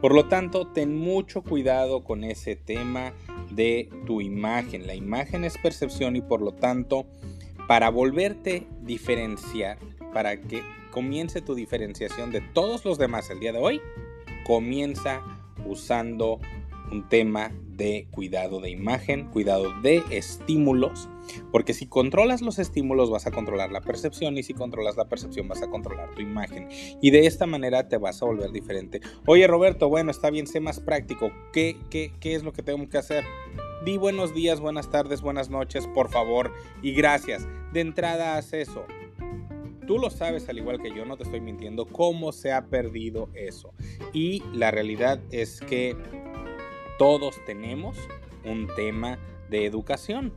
Por 0.00 0.14
lo 0.14 0.26
tanto, 0.28 0.66
ten 0.66 0.96
mucho 0.96 1.42
cuidado 1.42 2.04
con 2.04 2.24
ese 2.24 2.56
tema 2.56 3.12
de 3.50 3.90
tu 4.06 4.22
imagen. 4.22 4.86
La 4.86 4.94
imagen 4.94 5.44
es 5.44 5.58
percepción 5.58 6.16
y 6.16 6.22
por 6.22 6.40
lo 6.40 6.52
tanto, 6.52 7.04
para 7.68 7.90
volverte 7.90 8.66
diferenciar, 8.80 9.78
para 10.14 10.40
que 10.40 10.62
comience 10.90 11.42
tu 11.42 11.54
diferenciación 11.54 12.32
de 12.32 12.40
todos 12.40 12.84
los 12.84 12.96
demás 12.96 13.28
el 13.28 13.40
día 13.40 13.52
de 13.52 13.58
hoy, 13.58 13.82
comienza 14.44 15.20
usando 15.66 16.40
un 16.90 17.08
tema 17.08 17.52
de 17.76 18.06
cuidado 18.10 18.60
de 18.60 18.70
imagen, 18.70 19.30
cuidado 19.30 19.72
de 19.80 20.02
estímulos, 20.10 21.08
porque 21.50 21.72
si 21.72 21.86
controlas 21.86 22.42
los 22.42 22.58
estímulos 22.58 23.10
vas 23.10 23.26
a 23.26 23.30
controlar 23.30 23.72
la 23.72 23.80
percepción 23.80 24.36
y 24.36 24.42
si 24.42 24.52
controlas 24.52 24.96
la 24.96 25.08
percepción 25.08 25.48
vas 25.48 25.62
a 25.62 25.70
controlar 25.70 26.14
tu 26.14 26.20
imagen 26.20 26.68
y 27.00 27.10
de 27.10 27.26
esta 27.26 27.46
manera 27.46 27.88
te 27.88 27.96
vas 27.96 28.22
a 28.22 28.26
volver 28.26 28.52
diferente. 28.52 29.00
Oye 29.26 29.46
Roberto, 29.46 29.88
bueno, 29.88 30.10
está 30.10 30.30
bien, 30.30 30.46
sé 30.46 30.60
más 30.60 30.80
práctico, 30.80 31.32
¿qué, 31.52 31.76
qué, 31.88 32.12
qué 32.20 32.34
es 32.34 32.42
lo 32.42 32.52
que 32.52 32.62
tengo 32.62 32.88
que 32.88 32.98
hacer? 32.98 33.24
Di 33.84 33.96
buenos 33.96 34.34
días, 34.34 34.60
buenas 34.60 34.90
tardes, 34.90 35.22
buenas 35.22 35.48
noches, 35.48 35.86
por 35.86 36.10
favor, 36.10 36.52
y 36.82 36.92
gracias. 36.92 37.48
De 37.72 37.80
entrada 37.80 38.36
haz 38.36 38.52
eso. 38.52 38.84
Tú 39.86 39.98
lo 39.98 40.10
sabes 40.10 40.48
al 40.50 40.58
igual 40.58 40.82
que 40.82 40.94
yo, 40.94 41.06
no 41.06 41.16
te 41.16 41.22
estoy 41.22 41.40
mintiendo, 41.40 41.86
cómo 41.86 42.30
se 42.32 42.52
ha 42.52 42.66
perdido 42.66 43.30
eso. 43.34 43.72
Y 44.12 44.42
la 44.52 44.70
realidad 44.70 45.18
es 45.30 45.60
que 45.60 45.96
todos 47.00 47.42
tenemos 47.46 47.96
un 48.44 48.68
tema 48.76 49.18
de 49.48 49.64
educación 49.64 50.34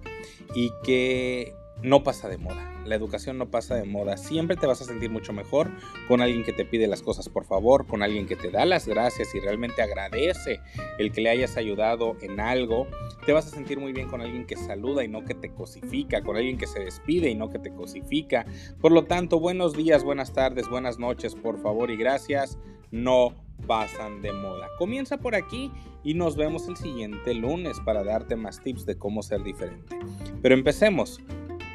y 0.55 0.71
que 0.85 1.53
no 1.81 2.03
pasa 2.03 2.29
de 2.29 2.37
moda. 2.37 2.71
La 2.85 2.95
educación 2.95 3.37
no 3.37 3.51
pasa 3.51 3.75
de 3.75 3.83
moda. 3.83 4.15
Siempre 4.15 4.55
te 4.55 4.65
vas 4.65 4.81
a 4.81 4.85
sentir 4.85 5.09
mucho 5.09 5.33
mejor 5.33 5.69
con 6.07 6.21
alguien 6.21 6.45
que 6.45 6.53
te 6.53 6.63
pide 6.63 6.87
las 6.87 7.01
cosas 7.01 7.27
por 7.27 7.43
favor, 7.43 7.85
con 7.85 8.01
alguien 8.01 8.27
que 8.27 8.37
te 8.37 8.49
da 8.49 8.63
las 8.65 8.87
gracias 8.87 9.35
y 9.35 9.41
realmente 9.41 9.81
agradece 9.81 10.61
el 10.99 11.11
que 11.11 11.19
le 11.19 11.31
hayas 11.31 11.57
ayudado 11.57 12.15
en 12.21 12.39
algo. 12.39 12.87
Te 13.25 13.33
vas 13.33 13.45
a 13.45 13.49
sentir 13.49 13.77
muy 13.77 13.91
bien 13.91 14.07
con 14.07 14.21
alguien 14.21 14.45
que 14.45 14.55
saluda 14.55 15.03
y 15.03 15.09
no 15.09 15.25
que 15.25 15.35
te 15.35 15.53
cosifica, 15.53 16.21
con 16.21 16.37
alguien 16.37 16.57
que 16.57 16.67
se 16.67 16.79
despide 16.79 17.29
y 17.29 17.35
no 17.35 17.49
que 17.49 17.59
te 17.59 17.73
cosifica. 17.73 18.45
Por 18.79 18.93
lo 18.93 19.03
tanto, 19.03 19.37
buenos 19.41 19.73
días, 19.73 20.05
buenas 20.05 20.31
tardes, 20.31 20.69
buenas 20.69 20.97
noches, 20.97 21.35
por 21.35 21.61
favor 21.61 21.91
y 21.91 21.97
gracias. 21.97 22.57
No 22.89 23.35
pasan 23.67 24.21
de 24.21 24.31
moda. 24.33 24.67
Comienza 24.77 25.17
por 25.17 25.35
aquí 25.35 25.71
y 26.03 26.13
nos 26.13 26.35
vemos 26.35 26.67
el 26.67 26.77
siguiente 26.77 27.33
lunes 27.33 27.79
para 27.85 28.03
darte 28.03 28.35
más 28.35 28.61
tips 28.61 28.85
de 28.85 28.97
cómo 28.97 29.23
ser 29.23 29.43
diferente. 29.43 29.97
Pero 30.41 30.55
empecemos 30.55 31.19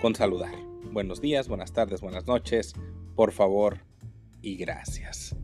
con 0.01 0.14
saludar. 0.14 0.55
Buenos 0.93 1.21
días, 1.21 1.49
buenas 1.49 1.73
tardes, 1.73 2.01
buenas 2.01 2.27
noches, 2.27 2.75
por 3.14 3.33
favor 3.33 3.79
y 4.43 4.57
gracias. 4.57 5.37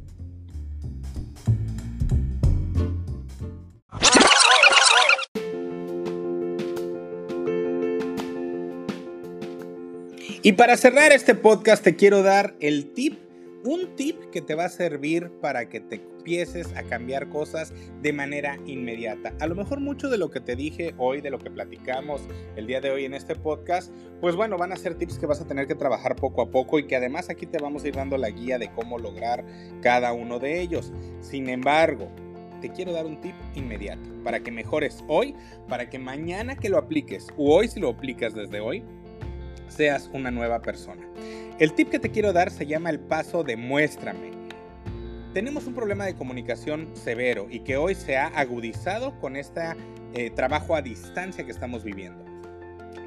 Y 10.46 10.52
para 10.52 10.76
cerrar 10.76 11.10
este 11.12 11.34
podcast 11.34 11.82
te 11.82 11.96
quiero 11.96 12.22
dar 12.22 12.54
el 12.60 12.92
tip 12.92 13.18
un 13.64 13.96
tip 13.96 14.30
que 14.30 14.42
te 14.42 14.54
va 14.54 14.66
a 14.66 14.68
servir 14.68 15.30
para 15.40 15.68
que 15.68 15.80
te 15.80 15.96
empieces 15.96 16.74
a 16.76 16.82
cambiar 16.82 17.30
cosas 17.30 17.72
de 18.02 18.12
manera 18.12 18.58
inmediata. 18.66 19.34
A 19.40 19.46
lo 19.46 19.54
mejor 19.54 19.80
mucho 19.80 20.10
de 20.10 20.18
lo 20.18 20.30
que 20.30 20.40
te 20.40 20.54
dije 20.54 20.94
hoy, 20.98 21.22
de 21.22 21.30
lo 21.30 21.38
que 21.38 21.50
platicamos 21.50 22.22
el 22.56 22.66
día 22.66 22.82
de 22.82 22.90
hoy 22.90 23.06
en 23.06 23.14
este 23.14 23.34
podcast, 23.34 23.90
pues 24.20 24.36
bueno, 24.36 24.58
van 24.58 24.72
a 24.72 24.76
ser 24.76 24.96
tips 24.96 25.18
que 25.18 25.26
vas 25.26 25.40
a 25.40 25.46
tener 25.46 25.66
que 25.66 25.74
trabajar 25.74 26.14
poco 26.16 26.42
a 26.42 26.50
poco 26.50 26.78
y 26.78 26.86
que 26.86 26.96
además 26.96 27.30
aquí 27.30 27.46
te 27.46 27.58
vamos 27.58 27.84
a 27.84 27.88
ir 27.88 27.94
dando 27.94 28.18
la 28.18 28.30
guía 28.30 28.58
de 28.58 28.70
cómo 28.70 28.98
lograr 28.98 29.44
cada 29.80 30.12
uno 30.12 30.38
de 30.38 30.60
ellos. 30.60 30.92
Sin 31.20 31.48
embargo, 31.48 32.10
te 32.60 32.70
quiero 32.70 32.92
dar 32.92 33.06
un 33.06 33.20
tip 33.20 33.34
inmediato 33.54 34.10
para 34.22 34.40
que 34.40 34.50
mejores 34.50 35.04
hoy, 35.08 35.34
para 35.68 35.88
que 35.88 35.98
mañana 35.98 36.56
que 36.56 36.68
lo 36.68 36.78
apliques 36.78 37.28
o 37.36 37.56
hoy 37.56 37.68
si 37.68 37.80
lo 37.80 37.90
aplicas 37.90 38.34
desde 38.34 38.60
hoy, 38.60 38.82
seas 39.74 40.10
una 40.12 40.30
nueva 40.30 40.62
persona. 40.62 41.06
El 41.58 41.74
tip 41.74 41.90
que 41.90 41.98
te 41.98 42.10
quiero 42.10 42.32
dar 42.32 42.50
se 42.50 42.66
llama 42.66 42.90
el 42.90 43.00
paso 43.00 43.44
de 43.44 43.56
muéstrame. 43.56 44.30
Tenemos 45.32 45.66
un 45.66 45.74
problema 45.74 46.06
de 46.06 46.14
comunicación 46.14 46.90
severo 46.94 47.48
y 47.50 47.60
que 47.60 47.76
hoy 47.76 47.94
se 47.94 48.16
ha 48.16 48.28
agudizado 48.28 49.18
con 49.20 49.36
este 49.36 49.60
eh, 50.14 50.30
trabajo 50.30 50.76
a 50.76 50.82
distancia 50.82 51.44
que 51.44 51.50
estamos 51.50 51.82
viviendo. 51.82 52.24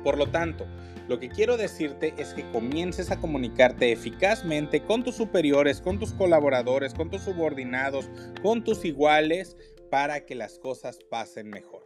Por 0.03 0.17
lo 0.17 0.29
tanto, 0.29 0.67
lo 1.07 1.19
que 1.19 1.29
quiero 1.29 1.55
decirte 1.55 2.13
es 2.17 2.33
que 2.33 2.49
comiences 2.51 3.11
a 3.11 3.19
comunicarte 3.19 3.91
eficazmente 3.91 4.83
con 4.83 5.03
tus 5.03 5.15
superiores, 5.15 5.79
con 5.79 5.99
tus 5.99 6.13
colaboradores, 6.13 6.93
con 6.93 7.09
tus 7.09 7.21
subordinados, 7.21 8.09
con 8.41 8.63
tus 8.63 8.83
iguales, 8.83 9.55
para 9.89 10.25
que 10.25 10.35
las 10.35 10.59
cosas 10.59 10.99
pasen 11.09 11.49
mejor. 11.49 11.85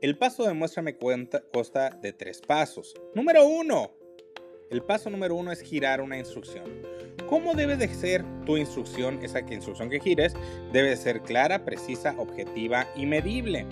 El 0.00 0.16
paso 0.18 0.44
de 0.44 0.54
muéstrame 0.54 0.96
cuenta 0.96 1.42
consta 1.52 1.90
de 1.90 2.12
tres 2.12 2.40
pasos. 2.40 2.94
Número 3.14 3.46
uno, 3.46 3.92
el 4.72 4.82
paso 4.82 5.10
número 5.10 5.34
uno 5.36 5.52
es 5.52 5.60
girar 5.60 6.00
una 6.00 6.18
instrucción. 6.18 6.64
¿Cómo 7.28 7.54
debe 7.54 7.76
de 7.76 7.88
ser 7.88 8.24
tu 8.46 8.56
instrucción? 8.56 9.22
Esa 9.22 9.40
instrucción 9.40 9.90
que 9.90 10.00
gires 10.00 10.34
debe 10.72 10.96
ser 10.96 11.20
clara, 11.20 11.64
precisa, 11.64 12.14
objetiva 12.18 12.86
y 12.96 13.04
medible. 13.04 13.66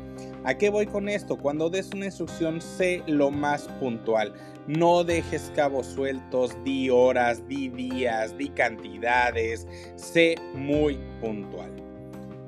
¿A 0.45 0.55
qué 0.55 0.69
voy 0.69 0.87
con 0.87 1.09
esto? 1.09 1.37
Cuando 1.37 1.71
des 1.71 1.91
una 1.93 2.07
instrucción, 2.07 2.61
sé 2.61 3.03
lo 3.07 3.31
más 3.31 3.63
puntual. 3.81 4.35
No 4.67 5.03
dejes 5.03 5.51
cabos 5.57 5.87
sueltos, 5.87 6.57
di 6.65 6.91
horas, 6.91 7.47
di 7.49 7.69
días, 7.71 8.37
di 8.37 8.51
cantidades. 8.51 9.67
Sé 9.97 10.37
muy 10.55 10.99
puntual. 11.21 11.71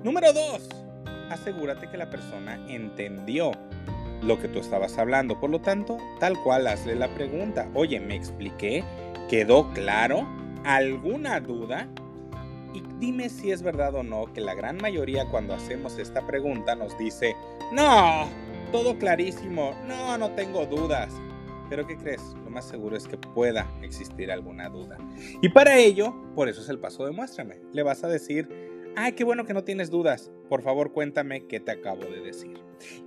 Número 0.04 0.32
dos, 0.32 0.68
asegúrate 1.30 1.88
que 1.90 1.96
la 1.96 2.10
persona 2.10 2.62
entendió 2.68 3.52
lo 4.22 4.38
que 4.40 4.48
tú 4.48 4.60
estabas 4.60 4.98
hablando. 4.98 5.38
Por 5.38 5.50
lo 5.50 5.60
tanto, 5.60 5.98
tal 6.20 6.40
cual 6.42 6.66
hazle 6.66 6.94
la 6.94 7.08
pregunta. 7.08 7.68
Oye, 7.74 8.00
¿me 8.00 8.14
expliqué? 8.14 8.84
¿Quedó 9.28 9.70
claro? 9.72 10.26
¿Alguna 10.64 11.40
duda? 11.40 11.88
Y 12.74 12.82
dime 12.98 13.28
si 13.28 13.50
es 13.50 13.62
verdad 13.62 13.94
o 13.94 14.02
no 14.02 14.32
que 14.32 14.40
la 14.40 14.54
gran 14.54 14.78
mayoría 14.78 15.26
cuando 15.26 15.54
hacemos 15.54 15.98
esta 15.98 16.26
pregunta 16.26 16.74
nos 16.74 16.96
dice, 16.96 17.36
no, 17.72 18.28
todo 18.70 18.98
clarísimo, 18.98 19.74
no, 19.86 20.16
no 20.16 20.30
tengo 20.30 20.64
dudas. 20.66 21.12
Pero 21.68 21.86
¿qué 21.86 21.96
crees? 21.96 22.22
Lo 22.44 22.50
más 22.50 22.66
seguro 22.66 22.96
es 22.96 23.06
que 23.08 23.16
pueda 23.16 23.66
existir 23.82 24.30
alguna 24.30 24.68
duda. 24.68 24.98
Y 25.40 25.48
para 25.48 25.78
ello, 25.78 26.14
por 26.34 26.48
eso 26.48 26.60
es 26.60 26.68
el 26.68 26.78
paso 26.78 27.04
de 27.06 27.12
muéstrame. 27.12 27.60
Le 27.72 27.82
vas 27.82 28.04
a 28.04 28.08
decir, 28.08 28.71
ay, 28.96 29.12
qué 29.12 29.24
bueno 29.24 29.44
que 29.44 29.54
no 29.54 29.64
tienes 29.64 29.90
dudas. 29.90 30.30
Por 30.48 30.62
favor, 30.62 30.92
cuéntame 30.92 31.46
qué 31.46 31.60
te 31.60 31.70
acabo 31.70 32.04
de 32.04 32.20
decir. 32.20 32.58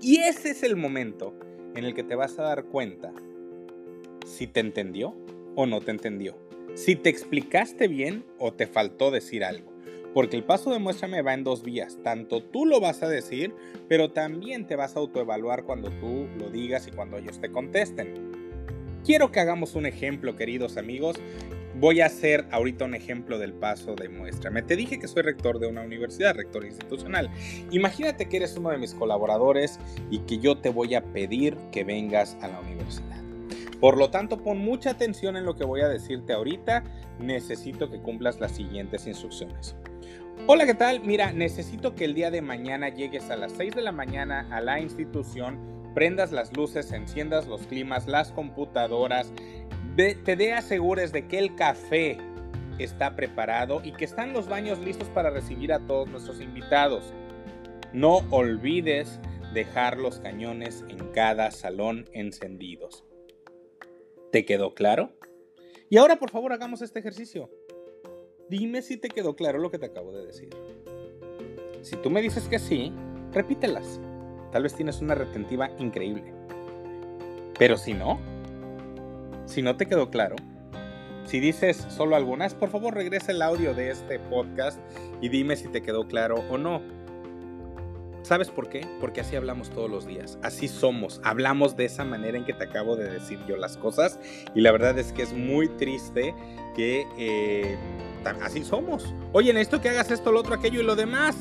Y 0.02 0.18
ese 0.18 0.52
es 0.52 0.64
el 0.64 0.76
momento 0.76 1.34
en 1.76 1.86
el 1.86 1.94
que 1.94 2.04
te 2.04 2.16
vas 2.16 2.40
a 2.40 2.44
dar 2.44 2.66
cuenta 2.66 3.14
si 4.26 4.48
te 4.48 4.60
entendió 4.60 5.16
o 5.56 5.66
no 5.66 5.82
te 5.82 5.92
entendió. 5.92 6.38
Si 6.74 6.96
te 6.96 7.10
explicaste 7.10 7.88
bien 7.88 8.26
o 8.38 8.54
te 8.54 8.68
faltó 8.68 9.12
decir 9.12 9.44
algo. 9.44 9.74
Porque 10.14 10.38
el 10.38 10.44
paso 10.44 10.72
de 10.72 10.80
muéstrame 10.80 11.22
va 11.22 11.34
en 11.34 11.44
dos 11.44 11.64
vías. 11.64 12.00
Tanto 12.04 12.42
tú 12.42 12.66
lo 12.66 12.80
vas 12.80 13.04
a 13.04 13.10
decir, 13.10 13.54
pero 13.88 14.12
también 14.12 14.66
te 14.66 14.76
vas 14.76 14.96
a 14.96 15.00
autoevaluar 15.00 15.64
cuando 15.64 15.90
tú 15.92 16.28
lo 16.38 16.50
digas 16.50 16.88
y 16.88 16.92
cuando 16.92 17.18
ellos 17.18 17.40
te 17.40 17.52
contesten. 17.52 18.32
Quiero 19.04 19.32
que 19.32 19.40
hagamos 19.40 19.76
un 19.76 19.86
ejemplo, 19.86 20.36
queridos 20.36 20.78
amigos, 20.78 21.18
Voy 21.78 22.00
a 22.00 22.06
hacer 22.06 22.46
ahorita 22.52 22.86
un 22.86 22.96
ejemplo 22.96 23.38
del 23.38 23.52
paso 23.52 23.96
de 23.96 24.08
muéstrame. 24.08 24.62
Te 24.62 24.78
dije 24.78 24.98
que 24.98 25.10
soy 25.10 25.24
rector 25.24 25.60
de 25.60 25.68
una 25.68 25.82
universidad, 25.82 26.34
rector 26.34 26.64
institucional. 26.66 27.30
Imagínate 27.70 28.30
que 28.30 28.38
eres 28.38 28.56
uno 28.56 28.70
de 28.70 28.78
mis 28.78 28.94
colaboradores 28.94 29.78
y 30.10 30.20
que 30.20 30.38
yo 30.38 30.58
te 30.58 30.70
voy 30.70 30.96
a 30.96 31.04
pedir 31.04 31.58
que 31.74 31.84
vengas 31.84 32.38
a 32.42 32.48
la 32.48 32.62
universidad. 32.62 33.22
Por 33.82 33.98
lo 33.98 34.10
tanto, 34.10 34.42
pon 34.42 34.58
mucha 34.58 34.92
atención 34.92 35.36
en 35.36 35.44
lo 35.44 35.56
que 35.56 35.66
voy 35.66 35.82
a 35.82 35.90
decirte 35.90 36.32
ahorita. 36.32 36.86
Necesito 37.20 37.92
que 37.92 38.00
cumplas 38.00 38.40
las 38.40 38.54
siguientes 38.54 39.06
instrucciones. 39.06 39.76
Hola, 40.48 40.66
¿qué 40.66 40.76
tal? 40.76 41.02
Mira, 41.02 41.34
necesito 41.34 41.94
que 41.94 42.06
el 42.06 42.14
día 42.14 42.32
de 42.32 42.42
mañana 42.42 42.88
llegues 42.88 43.30
a 43.30 43.36
las 43.36 43.52
6 43.52 43.76
de 43.76 43.82
la 43.82 43.92
mañana 43.92 44.48
a 44.50 44.62
la 44.62 44.80
institución, 44.80 45.60
prendas 45.94 46.32
las 46.32 46.56
luces, 46.56 46.94
enciendas 46.94 47.48
los 47.48 47.68
climas, 47.68 48.08
las 48.08 48.32
computadoras, 48.32 49.34
te 49.96 50.54
asegures 50.54 51.12
de 51.12 51.28
que 51.28 51.40
el 51.40 51.56
café 51.56 52.18
está 52.80 53.16
preparado 53.16 53.82
y 53.84 53.94
que 53.94 54.06
están 54.06 54.34
los 54.34 54.48
baños 54.48 54.80
listos 54.80 55.08
para 55.10 55.30
recibir 55.30 55.72
a 55.72 55.80
todos 55.80 56.10
nuestros 56.10 56.42
invitados. 56.42 57.14
No 57.94 58.18
olvides 58.30 59.20
dejar 59.54 59.98
los 59.98 60.20
cañones 60.20 60.84
en 60.90 61.00
cada 61.12 61.50
salón 61.52 62.10
encendidos. 62.12 63.06
¿Te 64.32 64.44
quedó 64.44 64.74
claro? 64.74 65.14
Y 65.90 65.98
ahora 65.98 66.18
por 66.18 66.30
favor 66.30 66.52
hagamos 66.52 66.82
este 66.82 67.00
ejercicio. 67.00 67.50
Dime 68.50 68.82
si 68.82 68.98
te 68.98 69.08
quedó 69.08 69.36
claro 69.36 69.60
lo 69.60 69.72
que 69.72 69.80
te 69.80 69.86
acabo 69.86 70.12
de 70.12 70.26
decir. 70.26 70.50
Si 71.82 71.96
tú 71.96 72.10
me 72.10 72.22
dices 72.22 72.48
que 72.50 72.60
sí, 72.60 72.92
repítelas. 73.32 74.02
Tal 74.52 74.64
vez 74.64 74.76
tienes 74.76 75.02
una 75.02 75.16
retentiva 75.16 75.70
increíble. 75.80 76.34
Pero 77.58 77.78
si 77.78 77.94
no, 77.94 78.20
si 79.46 79.62
no 79.62 79.76
te 79.76 79.86
quedó 79.86 80.10
claro, 80.10 80.36
si 81.26 81.40
dices 81.40 81.86
solo 81.90 82.16
algunas, 82.16 82.54
por 82.54 82.70
favor 82.70 82.94
regresa 82.94 83.32
el 83.32 83.42
audio 83.42 83.74
de 83.74 83.90
este 83.90 84.20
podcast 84.20 84.80
y 85.22 85.30
dime 85.30 85.56
si 85.56 85.68
te 85.68 85.82
quedó 85.82 86.08
claro 86.08 86.44
o 86.50 86.58
no. 86.58 86.82
¿Sabes 88.22 88.50
por 88.50 88.70
qué? 88.70 88.82
Porque 89.00 89.22
así 89.22 89.36
hablamos 89.36 89.70
todos 89.70 89.90
los 89.90 90.08
días. 90.08 90.40
Así 90.42 90.68
somos. 90.68 91.22
Hablamos 91.24 91.78
de 91.78 91.86
esa 91.86 92.04
manera 92.04 92.38
en 92.38 92.46
que 92.46 92.54
te 92.54 92.64
acabo 92.64 92.96
de 92.96 93.08
decir 93.08 93.40
yo 93.48 93.56
las 93.56 93.78
cosas. 93.78 94.20
Y 94.56 94.62
la 94.62 94.72
verdad 94.72 94.98
es 94.98 95.14
que 95.14 95.22
es 95.22 95.32
muy 95.32 95.68
triste 95.68 96.34
que 96.76 97.06
eh, 97.20 97.78
así 98.42 98.64
somos. 98.64 99.14
Oye, 99.32 99.54
necesito 99.54 99.80
que 99.80 99.90
hagas 99.90 100.10
esto, 100.10 100.32
lo 100.32 100.40
otro, 100.40 100.56
aquello 100.56 100.82
y 100.82 100.84
lo 100.84 100.96
demás. 100.96 101.36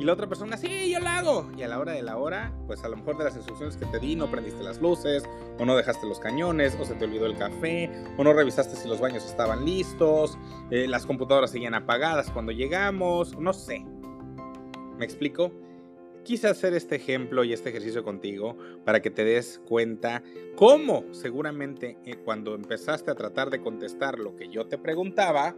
Y 0.00 0.04
la 0.04 0.14
otra 0.14 0.26
persona, 0.26 0.56
sí, 0.56 0.90
yo 0.90 0.98
la 0.98 1.18
hago. 1.18 1.50
Y 1.58 1.62
a 1.62 1.68
la 1.68 1.78
hora 1.78 1.92
de 1.92 2.00
la 2.00 2.16
hora, 2.16 2.54
pues 2.66 2.82
a 2.84 2.88
lo 2.88 2.96
mejor 2.96 3.18
de 3.18 3.24
las 3.24 3.36
instrucciones 3.36 3.76
que 3.76 3.84
te 3.84 3.98
di, 3.98 4.16
no 4.16 4.30
prendiste 4.30 4.62
las 4.62 4.80
luces, 4.80 5.24
o 5.58 5.66
no 5.66 5.76
dejaste 5.76 6.06
los 6.06 6.18
cañones, 6.18 6.74
o 6.80 6.86
se 6.86 6.94
te 6.94 7.04
olvidó 7.04 7.26
el 7.26 7.36
café, 7.36 7.90
o 8.16 8.24
no 8.24 8.32
revisaste 8.32 8.76
si 8.76 8.88
los 8.88 8.98
baños 8.98 9.26
estaban 9.26 9.62
listos, 9.66 10.38
eh, 10.70 10.88
las 10.88 11.04
computadoras 11.04 11.50
seguían 11.50 11.74
apagadas 11.74 12.30
cuando 12.30 12.50
llegamos, 12.50 13.38
no 13.38 13.52
sé. 13.52 13.84
¿Me 14.96 15.04
explico? 15.04 15.52
Quise 16.24 16.48
hacer 16.48 16.72
este 16.72 16.96
ejemplo 16.96 17.44
y 17.44 17.52
este 17.52 17.68
ejercicio 17.68 18.02
contigo 18.02 18.56
para 18.86 19.02
que 19.02 19.10
te 19.10 19.22
des 19.22 19.60
cuenta 19.66 20.22
cómo 20.56 21.04
seguramente 21.10 21.98
eh, 22.06 22.16
cuando 22.24 22.54
empezaste 22.54 23.10
a 23.10 23.16
tratar 23.16 23.50
de 23.50 23.60
contestar 23.60 24.18
lo 24.18 24.34
que 24.34 24.48
yo 24.48 24.66
te 24.66 24.78
preguntaba, 24.78 25.54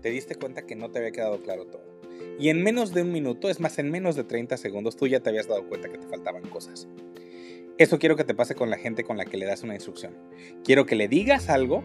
te 0.00 0.08
diste 0.08 0.34
cuenta 0.34 0.64
que 0.64 0.76
no 0.76 0.90
te 0.90 1.00
había 1.00 1.12
quedado 1.12 1.42
claro 1.42 1.66
todo. 1.66 1.85
Y 2.38 2.50
en 2.50 2.62
menos 2.62 2.92
de 2.92 3.02
un 3.02 3.12
minuto, 3.12 3.48
es 3.48 3.60
más, 3.60 3.78
en 3.78 3.90
menos 3.90 4.14
de 4.14 4.24
30 4.24 4.56
segundos, 4.56 4.96
tú 4.96 5.06
ya 5.06 5.20
te 5.20 5.30
habías 5.30 5.48
dado 5.48 5.66
cuenta 5.68 5.88
que 5.88 5.98
te 5.98 6.06
faltaban 6.06 6.42
cosas. 6.42 6.86
Eso 7.78 7.98
quiero 7.98 8.16
que 8.16 8.24
te 8.24 8.34
pase 8.34 8.54
con 8.54 8.70
la 8.70 8.78
gente 8.78 9.04
con 9.04 9.16
la 9.16 9.24
que 9.24 9.36
le 9.36 9.46
das 9.46 9.62
una 9.62 9.74
instrucción. 9.74 10.14
Quiero 10.64 10.86
que 10.86 10.96
le 10.96 11.08
digas 11.08 11.48
algo, 11.48 11.82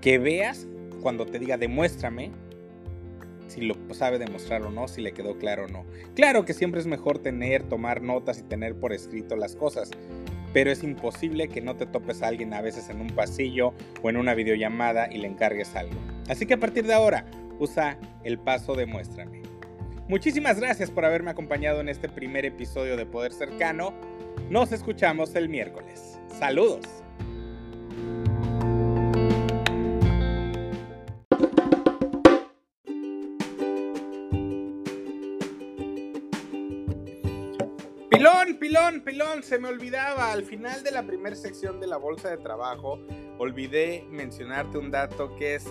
que 0.00 0.18
veas 0.18 0.66
cuando 1.02 1.26
te 1.26 1.38
diga 1.38 1.56
demuéstrame, 1.56 2.32
si 3.48 3.60
lo 3.60 3.76
sabe 3.94 4.18
demostrar 4.18 4.62
o 4.62 4.70
no, 4.70 4.88
si 4.88 5.00
le 5.00 5.12
quedó 5.12 5.38
claro 5.38 5.64
o 5.64 5.68
no. 5.68 5.84
Claro 6.14 6.44
que 6.44 6.54
siempre 6.54 6.80
es 6.80 6.86
mejor 6.86 7.18
tener, 7.18 7.62
tomar 7.62 8.02
notas 8.02 8.38
y 8.38 8.42
tener 8.42 8.74
por 8.74 8.92
escrito 8.92 9.36
las 9.36 9.56
cosas, 9.56 9.90
pero 10.52 10.70
es 10.70 10.82
imposible 10.82 11.48
que 11.48 11.60
no 11.60 11.76
te 11.76 11.86
topes 11.86 12.22
a 12.22 12.28
alguien 12.28 12.54
a 12.54 12.62
veces 12.62 12.88
en 12.88 13.00
un 13.00 13.08
pasillo 13.08 13.72
o 14.02 14.10
en 14.10 14.16
una 14.16 14.34
videollamada 14.34 15.12
y 15.12 15.18
le 15.18 15.28
encargues 15.28 15.74
algo. 15.76 16.00
Así 16.28 16.46
que 16.46 16.54
a 16.54 16.60
partir 16.60 16.86
de 16.86 16.94
ahora, 16.94 17.26
usa 17.58 17.98
el 18.24 18.38
paso 18.38 18.74
demuéstrame. 18.74 19.45
Muchísimas 20.08 20.60
gracias 20.60 20.88
por 20.88 21.04
haberme 21.04 21.32
acompañado 21.32 21.80
en 21.80 21.88
este 21.88 22.08
primer 22.08 22.44
episodio 22.44 22.96
de 22.96 23.04
Poder 23.06 23.32
Cercano. 23.32 23.92
Nos 24.48 24.70
escuchamos 24.70 25.34
el 25.34 25.48
miércoles. 25.48 26.20
Saludos. 26.38 26.86
Pilón, 38.08 38.58
pilón, 38.60 39.00
pilón, 39.04 39.42
se 39.42 39.58
me 39.58 39.68
olvidaba. 39.68 40.30
Al 40.30 40.44
final 40.44 40.84
de 40.84 40.92
la 40.92 41.02
primera 41.02 41.34
sección 41.34 41.80
de 41.80 41.88
la 41.88 41.96
bolsa 41.96 42.30
de 42.30 42.36
trabajo, 42.36 43.00
olvidé 43.38 44.04
mencionarte 44.08 44.78
un 44.78 44.92
dato 44.92 45.34
que 45.34 45.56
es 45.56 45.66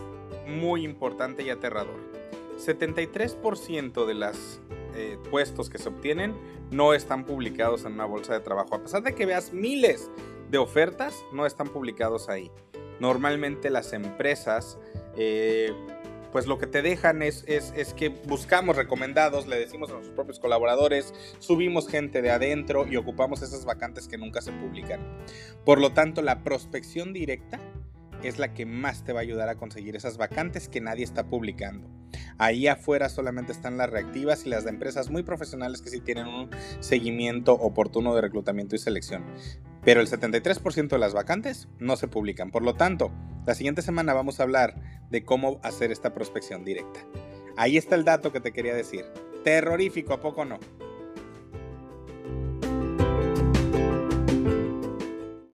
muy 0.45 0.83
importante 0.83 1.41
y 1.41 1.49
aterrador. 1.49 2.14
73% 2.57 4.05
de 4.05 4.13
los 4.13 4.61
eh, 4.95 5.17
puestos 5.29 5.69
que 5.69 5.77
se 5.77 5.89
obtienen 5.89 6.35
no 6.71 6.93
están 6.93 7.25
publicados 7.25 7.85
en 7.85 7.93
una 7.93 8.05
bolsa 8.05 8.33
de 8.33 8.39
trabajo. 8.39 8.75
A 8.75 8.81
pesar 8.81 9.03
de 9.03 9.13
que 9.13 9.25
veas 9.25 9.53
miles 9.53 10.09
de 10.49 10.57
ofertas, 10.57 11.23
no 11.33 11.45
están 11.45 11.67
publicados 11.67 12.29
ahí. 12.29 12.51
Normalmente 12.99 13.69
las 13.69 13.93
empresas, 13.93 14.77
eh, 15.17 15.73
pues 16.31 16.47
lo 16.47 16.57
que 16.57 16.67
te 16.67 16.81
dejan 16.81 17.21
es, 17.21 17.43
es, 17.47 17.73
es, 17.75 17.93
que 17.93 18.09
buscamos 18.09 18.77
recomendados, 18.77 19.47
le 19.47 19.57
decimos 19.57 19.89
a 19.89 19.93
nuestros 19.93 20.15
propios 20.15 20.39
colaboradores, 20.39 21.13
subimos 21.39 21.87
gente 21.89 22.21
de 22.21 22.31
adentro 22.31 22.87
y 22.87 22.95
ocupamos 22.95 23.41
esas 23.41 23.65
vacantes 23.65 24.07
que 24.07 24.17
nunca 24.17 24.41
se 24.41 24.51
publican. 24.53 25.01
Por 25.65 25.79
lo 25.79 25.91
tanto, 25.91 26.21
la 26.21 26.43
prospección 26.43 27.11
directa 27.11 27.59
es 28.23 28.39
la 28.39 28.53
que 28.53 28.65
más 28.65 29.03
te 29.03 29.13
va 29.13 29.19
a 29.19 29.23
ayudar 29.23 29.49
a 29.49 29.55
conseguir 29.55 29.95
esas 29.95 30.17
vacantes 30.17 30.69
que 30.69 30.81
nadie 30.81 31.03
está 31.03 31.27
publicando. 31.27 31.94
Ahí 32.37 32.67
afuera 32.67 33.09
solamente 33.09 33.51
están 33.51 33.77
las 33.77 33.89
reactivas 33.89 34.45
y 34.45 34.49
las 34.49 34.63
de 34.63 34.71
empresas 34.71 35.09
muy 35.09 35.23
profesionales 35.23 35.81
que 35.81 35.89
sí 35.89 36.01
tienen 36.01 36.27
un 36.27 36.49
seguimiento 36.79 37.53
oportuno 37.53 38.15
de 38.15 38.21
reclutamiento 38.21 38.75
y 38.75 38.79
selección. 38.79 39.23
Pero 39.83 40.01
el 40.01 40.07
73% 40.07 40.89
de 40.89 40.97
las 40.97 41.13
vacantes 41.13 41.67
no 41.79 41.95
se 41.95 42.07
publican. 42.07 42.51
Por 42.51 42.63
lo 42.63 42.75
tanto, 42.75 43.11
la 43.45 43.53
siguiente 43.53 43.81
semana 43.81 44.13
vamos 44.13 44.39
a 44.39 44.43
hablar 44.43 44.75
de 45.09 45.23
cómo 45.23 45.59
hacer 45.63 45.91
esta 45.91 46.13
prospección 46.13 46.65
directa. 46.65 47.01
Ahí 47.57 47.77
está 47.77 47.95
el 47.95 48.03
dato 48.03 48.31
que 48.31 48.41
te 48.41 48.51
quería 48.51 48.75
decir. 48.75 49.05
Terrorífico, 49.43 50.13
¿a 50.13 50.19
poco 50.19 50.43
no? 50.43 50.59